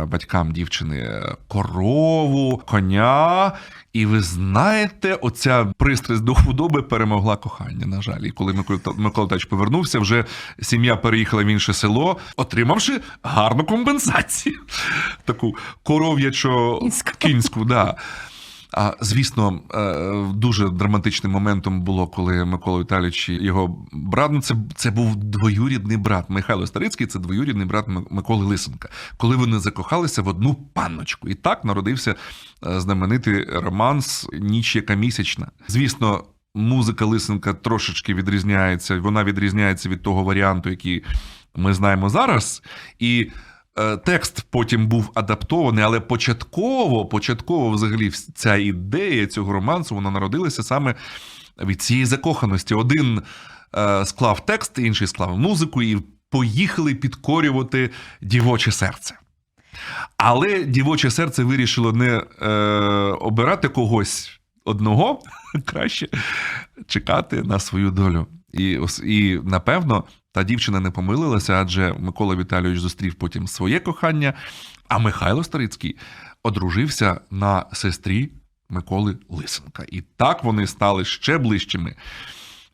батькам 0.06 0.52
дівчини 0.52 0.98
е, 0.98 1.37
корову, 1.48 2.62
коня. 2.66 3.52
І 3.92 4.06
ви 4.06 4.20
знаєте, 4.20 5.14
оця 5.14 5.64
пристрасть 5.78 6.24
до 6.24 6.34
худоби 6.34 6.82
перемогла 6.82 7.37
кохання. 7.37 7.87
На 7.87 8.02
жаль, 8.02 8.20
і 8.20 8.30
коли 8.30 8.64
Микола 8.96 9.28
Тач 9.28 9.44
повернувся, 9.44 9.98
вже 9.98 10.24
сім'я 10.62 10.96
переїхала 10.96 11.44
в 11.44 11.46
інше 11.46 11.74
село, 11.74 12.16
отримавши 12.37 13.00
гарну 13.22 13.64
компенсацію. 13.64 14.60
Таку 15.24 15.54
коров'ячо 15.82 16.80
кінську, 17.18 17.64
да. 17.64 17.96
А 18.76 18.96
звісно, 19.00 19.60
е, 19.74 20.34
дуже 20.34 20.68
драматичним 20.68 21.32
моментом 21.32 21.80
було, 21.82 22.06
коли 22.06 22.44
Микола 22.44 22.80
Віталійович 22.80 23.28
і 23.28 23.32
його 23.32 23.87
брат, 23.92 24.30
ну 24.32 24.40
це, 24.40 24.54
це 24.74 24.90
був 24.90 25.16
двоюрідний 25.16 25.96
брат. 25.96 26.30
Михайло 26.30 26.66
Старицький 26.66 27.06
це 27.06 27.18
двоюрідний 27.18 27.66
брат 27.66 27.87
Миколи 28.10 28.46
Лисенка, 28.46 28.88
коли 29.16 29.37
вони 29.37 29.58
закохалися 29.58 30.22
в 30.22 30.28
одну 30.28 30.54
панночку. 30.54 31.28
І 31.28 31.34
так 31.34 31.64
народився 31.64 32.14
е, 32.66 32.80
знаменитий 32.80 33.44
романс 33.44 34.28
Ніч 34.32 34.76
яка 34.76 34.94
місячна. 34.94 35.46
Звісно. 35.68 36.24
Музика 36.56 37.04
Лисенка 37.04 37.52
трошечки 37.52 38.14
відрізняється, 38.14 38.98
вона 38.98 39.24
відрізняється 39.24 39.88
від 39.88 40.02
того 40.02 40.22
варіанту, 40.22 40.70
який 40.70 41.04
ми 41.56 41.74
знаємо 41.74 42.08
зараз. 42.08 42.62
І 42.98 43.30
Текст 44.04 44.46
потім 44.50 44.87
був 44.87 45.10
адаптований, 45.14 45.84
але 45.84 46.00
початково, 46.00 47.06
початково, 47.06 47.70
взагалі, 47.70 48.10
ця 48.10 48.56
ідея 48.56 49.26
цього 49.26 49.52
романсу 49.52 49.94
вона 49.94 50.10
народилася 50.10 50.62
саме 50.62 50.94
від 51.62 51.82
цієї 51.82 52.06
закоханості. 52.06 52.74
Один 52.74 53.22
е, 53.76 54.06
склав 54.06 54.46
текст, 54.46 54.78
інший 54.78 55.06
склав 55.06 55.38
музику, 55.38 55.82
і 55.82 55.98
поїхали 56.30 56.94
підкорювати 56.94 57.90
дівоче 58.22 58.72
серце. 58.72 59.18
Але 60.16 60.64
дівоче 60.64 61.10
серце 61.10 61.44
вирішило 61.44 61.92
не 61.92 62.22
е, 62.42 62.48
обирати 63.20 63.68
когось 63.68 64.40
одного, 64.64 65.20
краще 65.64 66.08
чекати 66.87 67.42
на 67.42 67.58
свою 67.58 67.90
долю. 67.90 68.26
І, 68.52 68.78
і 69.04 69.40
напевно, 69.44 70.04
та 70.35 70.44
дівчина 70.44 70.81
не 70.81 70.90
помилилася, 70.90 71.53
адже 71.53 71.92
Микола 71.92 72.37
Віталійович 72.37 72.81
зустрів 72.81 73.14
потім 73.14 73.47
своє 73.47 73.81
кохання, 73.81 74.35
а 74.88 74.99
Михайло 74.99 75.44
Старицький 75.44 75.97
одружився 76.42 77.20
на 77.31 77.66
сестрі 77.73 78.33
Миколи 78.68 79.16
Лисенка. 79.29 79.85
І 79.88 80.01
так 80.01 80.44
вони 80.44 80.66
стали 80.66 81.05
ще 81.05 81.38
ближчими 81.38 81.97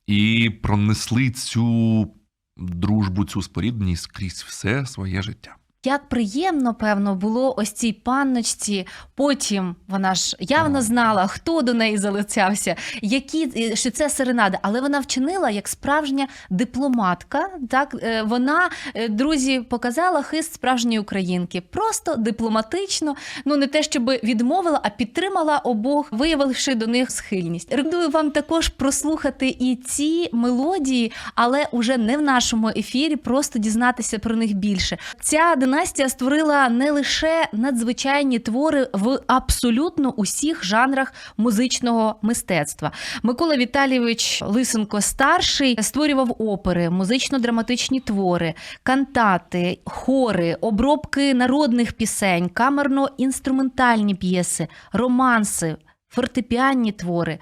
і 0.07 0.51
пронесли 0.63 1.31
цю 1.31 2.15
дружбу, 2.57 3.25
цю 3.25 3.43
спорідність 3.43 4.07
крізь 4.07 4.45
все 4.49 4.87
своє 4.87 5.23
життя. 5.23 5.57
Як 5.85 6.09
приємно, 6.09 6.75
певно, 6.75 7.15
було 7.15 7.55
ось 7.59 7.73
цій 7.73 7.93
панночці. 7.93 8.87
Потім 9.15 9.77
вона 9.89 10.15
ж 10.15 10.37
явно 10.41 10.83
знала, 10.83 11.27
хто 11.27 11.63
до 11.63 11.75
неї 11.75 11.99
залицявся, 11.99 12.77
які 13.03 13.77
що 13.77 13.91
це 13.91 14.11
серенада, 14.11 14.59
але 14.63 14.81
вона 14.81 15.01
вчинила 15.01 15.51
як 15.51 15.69
справжня 15.69 16.29
дипломатка. 16.51 17.49
Так 17.71 17.97
Е, 18.03 18.23
вона 18.23 18.71
е, 18.95 19.09
друзі 19.09 19.61
показала 19.61 20.23
хист 20.23 20.55
справжньої 20.55 20.99
українки, 20.99 21.61
просто 21.61 22.15
дипломатично. 22.15 23.15
Ну 23.45 23.57
не 23.57 23.67
те, 23.67 23.83
щоб 23.83 24.11
відмовила, 24.11 24.81
а 24.83 24.89
підтримала 24.89 25.59
обох, 25.59 26.13
виявивши 26.13 26.75
до 26.75 26.87
них 26.87 27.11
схильність. 27.11 27.73
Рекомендую 27.73 28.09
вам 28.09 28.31
також 28.31 28.69
прослухати 28.69 29.57
і 29.61 29.77
ці 29.77 30.29
мелодії, 30.33 31.13
але 31.35 31.67
уже 31.73 31.97
не 31.97 32.17
в 32.17 32.23
нашому 32.23 32.69
ефірі, 32.69 33.17
просто 33.17 33.59
дізнатися 33.59 34.19
про 34.19 34.37
них 34.37 34.53
більше. 34.53 34.99
Ця 35.21 35.57
династія 35.71 36.09
створила 36.09 36.69
не 36.69 36.91
лише 36.91 37.49
надзвичайні 37.53 38.39
твори 38.39 38.89
в 38.93 39.19
абсолютно 39.27 40.11
усіх 40.11 40.65
жанрах 40.65 41.13
музичного 41.37 42.17
мистецтва. 42.23 42.93
Микола 43.23 43.57
Віталійович 43.57 44.43
Лисенко 44.47 45.01
старший 45.01 45.83
створював 45.83 46.37
опери, 46.39 46.91
музично-драматичні 46.91 48.01
твори, 48.01 48.55
кантати, 48.83 49.79
хори, 49.85 50.57
обробки 50.61 51.35
народних 51.35 51.93
пісень, 51.93 52.49
камерно-інструментальні 52.49 54.15
п'єси, 54.15 54.69
романси. 54.93 55.77
Фортепіанні 56.13 56.93
твори 56.93 57.39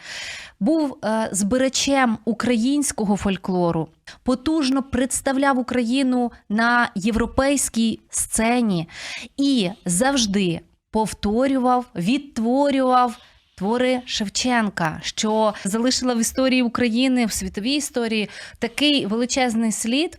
був 0.61 0.99
е, 1.05 1.29
збирачем 1.33 2.19
українського 2.25 3.17
фольклору, 3.17 3.89
потужно 4.23 4.83
представляв 4.83 5.59
Україну 5.59 6.33
на 6.49 6.91
європейській 6.95 8.01
сцені 8.11 8.89
і 9.37 9.71
завжди 9.85 10.61
повторював, 10.91 11.87
відтворював. 11.95 13.19
Твори 13.57 14.01
Шевченка, 14.07 15.01
що 15.03 15.55
залишила 15.65 16.15
в 16.15 16.21
історії 16.21 16.63
України, 16.63 17.27
в 17.27 17.33
світовій 17.33 17.75
історії 17.75 18.29
такий 18.59 19.07
величезний 19.07 19.73
слід. 19.73 20.19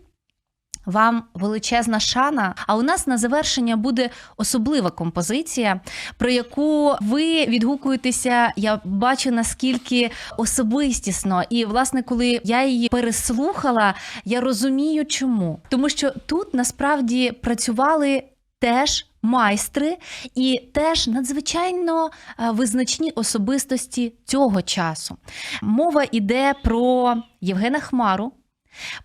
Вам 0.89 1.23
величезна 1.33 1.99
шана. 1.99 2.55
А 2.67 2.75
у 2.75 2.81
нас 2.81 3.07
на 3.07 3.17
завершення 3.17 3.75
буде 3.77 4.09
особлива 4.37 4.89
композиція, 4.89 5.79
про 6.17 6.29
яку 6.29 6.95
ви 7.01 7.45
відгукуєтеся. 7.45 8.53
Я 8.55 8.81
бачу 8.83 9.31
наскільки 9.31 10.11
особистісно. 10.37 11.43
І, 11.49 11.65
власне, 11.65 12.03
коли 12.03 12.41
я 12.43 12.65
її 12.65 12.89
переслухала, 12.89 13.93
я 14.25 14.41
розумію, 14.41 15.05
чому. 15.05 15.59
Тому 15.69 15.89
що 15.89 16.11
тут 16.25 16.53
насправді 16.53 17.31
працювали 17.31 18.23
теж 18.59 19.05
майстри 19.21 19.97
і 20.35 20.61
теж 20.73 21.07
надзвичайно 21.07 22.09
е, 22.39 22.51
визначні 22.51 23.11
особистості 23.11 24.13
цього 24.25 24.61
часу. 24.61 25.17
Мова 25.61 26.05
йде 26.11 26.53
про 26.63 27.15
Євгена 27.41 27.79
Хмару. 27.79 28.31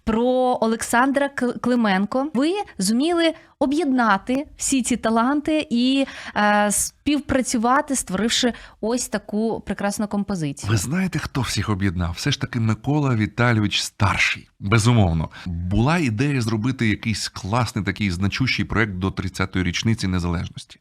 Про 0.05 0.59
Олександра 0.61 1.29
Клименко 1.61 2.31
ви 2.35 2.53
зуміли 2.79 3.35
об'єднати 3.59 4.47
всі 4.57 4.83
ці 4.83 4.97
таланти 4.97 5.67
і 5.71 6.07
е, 6.37 6.71
співпрацювати, 6.73 7.97
створивши 7.97 8.53
ось 8.81 9.09
таку 9.09 9.61
прекрасну 9.67 10.09
композицію. 10.09 10.71
Ви 10.71 10.77
знаєте, 10.77 11.19
хто 11.19 11.41
всіх 11.41 11.69
об'єднав? 11.69 12.15
Все 12.17 12.31
ж 12.31 12.41
таки 12.41 12.61
Микола 12.61 13.15
Віталійович 13.15 13.83
старший. 13.83 14.49
Безумовно, 14.61 15.29
була 15.47 15.99
ідея 15.99 16.41
зробити 16.41 16.89
якийсь 16.89 17.29
класний 17.29 17.85
такий 17.85 18.11
значущий 18.11 18.65
проект 18.65 18.93
до 18.93 19.09
30-ї 19.09 19.63
річниці 19.63 20.09
незалежності. 20.09 20.81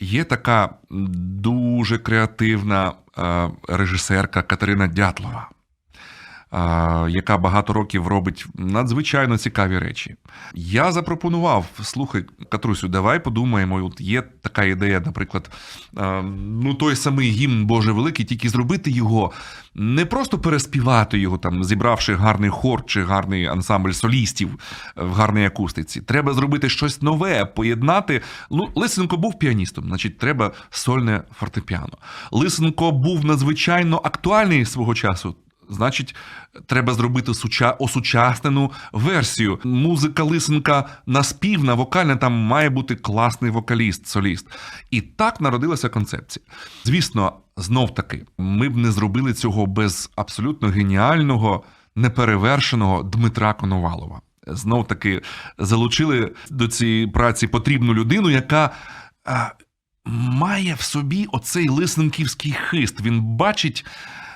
Є 0.00 0.24
така 0.24 0.74
дуже 0.84 1.98
креативна 1.98 2.92
е, 3.18 3.50
режисерка 3.68 4.42
Катерина 4.42 4.86
Дятлова. 4.86 5.50
Е, 6.52 6.56
Яка 7.10 7.38
багато 7.38 7.72
років 7.72 8.06
робить 8.06 8.46
надзвичайно 8.54 9.38
цікаві 9.38 9.78
речі. 9.78 10.16
Я 10.54 10.92
запропонував: 10.92 11.66
слухай, 11.82 12.24
Катрусю, 12.48 12.88
давай 12.88 13.24
подумаємо. 13.24 13.84
От 13.84 14.00
є 14.00 14.22
така 14.22 14.64
ідея, 14.64 15.02
наприклад, 15.06 15.50
е, 15.98 16.22
ну 16.22 16.74
той 16.74 16.96
самий 16.96 17.30
гімн 17.30 17.66
Боже 17.66 17.92
Великий, 17.92 18.24
тільки 18.24 18.48
зробити 18.48 18.90
його 18.90 19.32
не 19.78 20.06
просто 20.06 20.38
переспівати 20.38 21.18
його, 21.18 21.38
там 21.38 21.64
зібравши 21.64 22.14
гарний 22.14 22.50
хор 22.50 22.86
чи 22.86 23.04
гарний 23.04 23.46
ансамбль 23.46 23.90
солістів 23.90 24.58
в 24.96 25.12
гарній 25.12 25.46
акустиці. 25.46 26.00
Треба 26.00 26.34
зробити 26.34 26.68
щось 26.68 27.02
нове, 27.02 27.44
поєднати. 27.44 28.22
Ну, 28.50 28.68
Лисенко 28.74 29.16
був 29.16 29.38
піаністом, 29.38 29.84
значить, 29.84 30.18
треба 30.18 30.52
сольне 30.70 31.22
фортепіано. 31.38 31.98
Лисенко 32.30 32.92
був 32.92 33.24
надзвичайно 33.24 34.00
актуальний 34.04 34.64
свого 34.64 34.94
часу. 34.94 35.36
Значить, 35.70 36.14
треба 36.66 36.94
зробити 36.94 37.34
суча... 37.34 37.70
осучаснену 37.70 38.72
версію. 38.92 39.60
Музика 39.64 40.22
Лисенка 40.22 40.88
наспівна, 41.06 41.74
вокальна, 41.74 42.16
там 42.16 42.32
має 42.32 42.70
бути 42.70 42.94
класний 42.94 43.50
вокаліст, 43.50 44.06
соліст. 44.06 44.46
І 44.90 45.00
так 45.00 45.40
народилася 45.40 45.88
концепція. 45.88 46.46
Звісно, 46.84 47.32
знов 47.56 47.94
таки, 47.94 48.26
ми 48.38 48.68
б 48.68 48.76
не 48.76 48.92
зробили 48.92 49.32
цього 49.32 49.66
без 49.66 50.10
абсолютно 50.16 50.68
геніального, 50.68 51.64
неперевершеного 51.96 53.02
Дмитра 53.02 53.54
Коновалова. 53.54 54.20
Знов 54.46 54.86
таки 54.86 55.22
залучили 55.58 56.32
до 56.50 56.68
цієї 56.68 57.06
праці 57.06 57.46
потрібну 57.46 57.94
людину, 57.94 58.30
яка. 58.30 58.70
а, 59.24 59.50
Має 60.10 60.74
в 60.74 60.80
собі 60.80 61.26
оцей 61.32 61.68
лисенківський 61.68 62.52
хист. 62.52 63.00
Він 63.00 63.22
бачить 63.22 63.86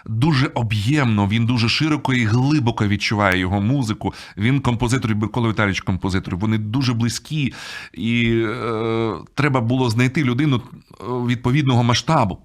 дуже 0.07 0.51
об'ємно, 0.55 1.29
він 1.29 1.47
дуже 1.47 1.69
широко 1.69 2.15
і 2.15 2.25
глибоко 2.25 2.87
відчуває 2.87 3.39
його 3.39 3.61
музику. 3.61 4.15
Він 4.37 4.61
композитор 4.61 5.11
і 5.11 5.15
Микола 5.15 5.49
Віталійович 5.49 5.81
композитор. 5.81 6.37
Вони 6.37 6.59
дуже 6.59 6.95
близькі, 6.95 7.55
і 7.95 8.43
е, 8.47 9.15
треба 9.35 9.61
було 9.61 9.91
знайти 9.91 10.25
людину 10.25 10.57
е, 10.57 11.05
відповідного 11.05 11.83
масштабу. 11.83 12.39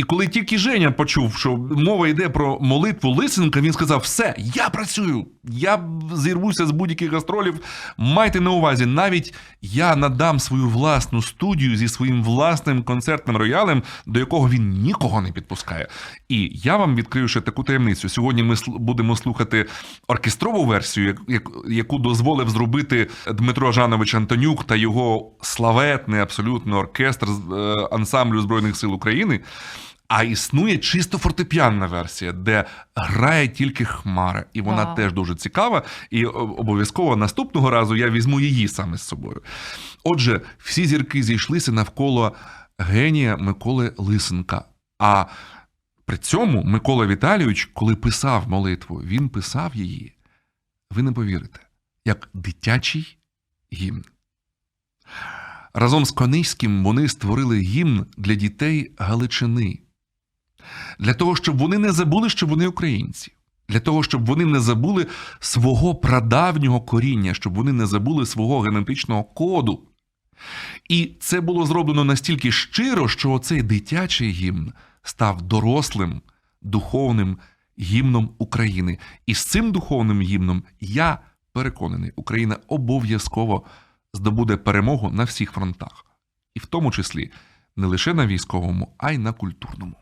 І 0.00 0.02
коли 0.02 0.26
тільки 0.28 0.58
Женя 0.58 0.90
почув, 0.90 1.36
що 1.36 1.56
мова 1.56 2.08
йде 2.08 2.28
про 2.28 2.58
молитву 2.60 3.10
Лисенка, 3.10 3.60
він 3.60 3.72
сказав: 3.72 4.00
все, 4.00 4.34
я 4.38 4.68
працюю, 4.68 5.26
я 5.44 5.80
зірвуся 6.14 6.66
з 6.66 6.70
будь-яких 6.70 7.12
гастролів. 7.12 7.60
Майте 7.96 8.40
на 8.40 8.50
увазі, 8.50 8.86
навіть 8.86 9.34
я 9.62 9.96
надам 9.96 10.38
свою 10.38 10.68
власну 10.68 11.22
студію 11.22 11.76
зі 11.76 11.88
своїм 11.88 12.22
власним 12.24 12.82
концертним 12.82 13.36
роялем, 13.36 13.82
до 14.06 14.20
якого 14.20 14.48
він 14.48 14.68
нікого 14.70 15.20
не 15.20 15.32
підпускає. 15.32 15.88
І 16.28 16.50
я 16.54 16.76
вам 16.76 16.96
відкрию 16.96 17.28
ще 17.28 17.40
таку 17.40 17.62
таємницю. 17.62 18.08
Сьогодні 18.08 18.42
ми 18.42 18.54
будемо 18.66 19.16
слухати 19.16 19.66
оркестрову 20.08 20.64
версію, 20.64 21.06
як- 21.06 21.20
як- 21.28 21.50
яку 21.68 21.98
дозволив 21.98 22.50
зробити 22.50 23.06
Дмитро 23.34 23.72
Жанович 23.72 24.14
Антонюк 24.14 24.64
та 24.64 24.76
його 24.76 25.32
славетний 25.42 26.20
абсолютно 26.20 26.78
оркестр 26.78 27.26
е, 27.52 27.54
ансамблю 27.92 28.40
Збройних 28.40 28.76
сил 28.76 28.94
України. 28.94 29.40
А 30.10 30.22
існує 30.22 30.78
чисто 30.78 31.18
фортепіанна 31.18 31.86
версія, 31.86 32.32
де 32.32 32.64
грає 32.94 33.48
тільки 33.48 33.84
хмара, 33.84 34.44
і 34.52 34.60
вона 34.60 34.84
Вау. 34.84 34.96
теж 34.96 35.12
дуже 35.12 35.34
цікава. 35.34 35.82
І 36.10 36.24
обов'язково 36.24 37.16
наступного 37.16 37.70
разу 37.70 37.96
я 37.96 38.10
візьму 38.10 38.40
її 38.40 38.68
саме 38.68 38.96
з 38.96 39.02
собою. 39.02 39.42
Отже, 40.04 40.40
всі 40.58 40.86
зірки 40.86 41.22
зійшлися 41.22 41.72
навколо 41.72 42.34
генія 42.78 43.36
Миколи 43.36 43.94
Лисенка. 43.96 44.64
А 44.98 45.24
при 46.04 46.16
цьому 46.16 46.64
Микола 46.64 47.06
Віталійович, 47.06 47.70
коли 47.74 47.96
писав 47.96 48.48
молитву, 48.48 48.96
він 49.04 49.28
писав 49.28 49.76
її, 49.76 50.12
ви 50.90 51.02
не 51.02 51.12
повірите, 51.12 51.60
як 52.04 52.28
дитячий 52.34 53.18
гімн. 53.72 54.04
Разом 55.74 56.04
з 56.04 56.10
Кониським 56.10 56.84
вони 56.84 57.08
створили 57.08 57.58
гімн 57.58 58.06
для 58.16 58.34
дітей 58.34 58.92
Галичини. 58.98 59.78
Для 60.98 61.14
того, 61.14 61.36
щоб 61.36 61.58
вони 61.58 61.78
не 61.78 61.92
забули, 61.92 62.30
що 62.30 62.46
вони 62.46 62.66
українці. 62.66 63.32
Для 63.68 63.80
того, 63.80 64.02
щоб 64.02 64.26
вони 64.26 64.44
не 64.44 64.60
забули 64.60 65.06
свого 65.40 65.94
прадавнього 65.94 66.80
коріння, 66.80 67.34
щоб 67.34 67.54
вони 67.54 67.72
не 67.72 67.86
забули 67.86 68.26
свого 68.26 68.60
генетичного 68.60 69.24
коду. 69.24 69.82
І 70.88 71.16
це 71.20 71.40
було 71.40 71.66
зроблено 71.66 72.04
настільки 72.04 72.52
щиро, 72.52 73.08
що 73.08 73.38
цей 73.38 73.62
дитячий 73.62 74.30
гімн 74.30 74.72
став 75.02 75.42
дорослим 75.42 76.20
духовним 76.62 77.38
гімном 77.78 78.30
України. 78.38 78.98
І 79.26 79.34
з 79.34 79.44
цим 79.44 79.72
духовним 79.72 80.20
гімном 80.20 80.62
я 80.80 81.18
переконаний, 81.52 82.12
Україна 82.16 82.56
обов'язково 82.68 83.64
здобуде 84.14 84.56
перемогу 84.56 85.10
на 85.10 85.24
всіх 85.24 85.52
фронтах, 85.52 86.06
і 86.54 86.60
в 86.60 86.66
тому 86.66 86.90
числі 86.90 87.30
не 87.76 87.86
лише 87.86 88.14
на 88.14 88.26
військовому, 88.26 88.94
а 88.98 89.12
й 89.12 89.18
на 89.18 89.32
культурному. 89.32 89.96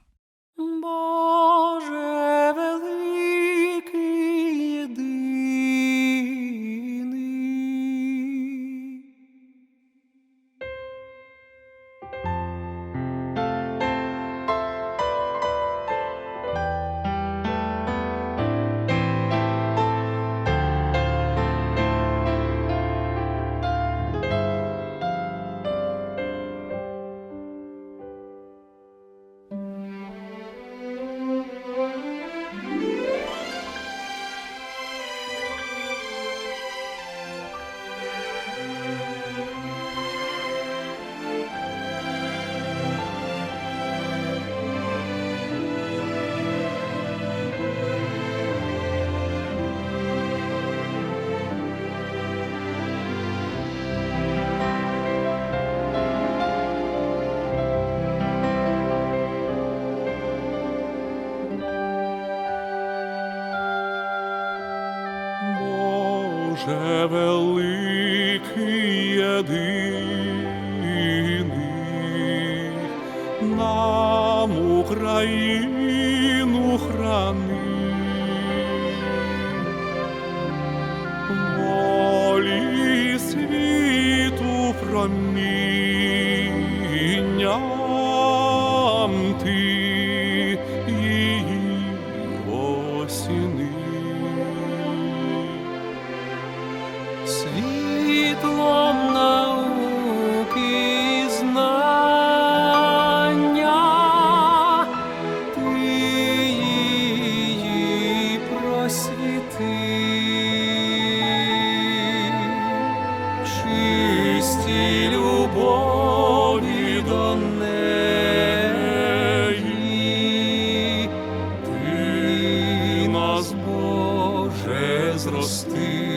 зрости. 125.28 126.17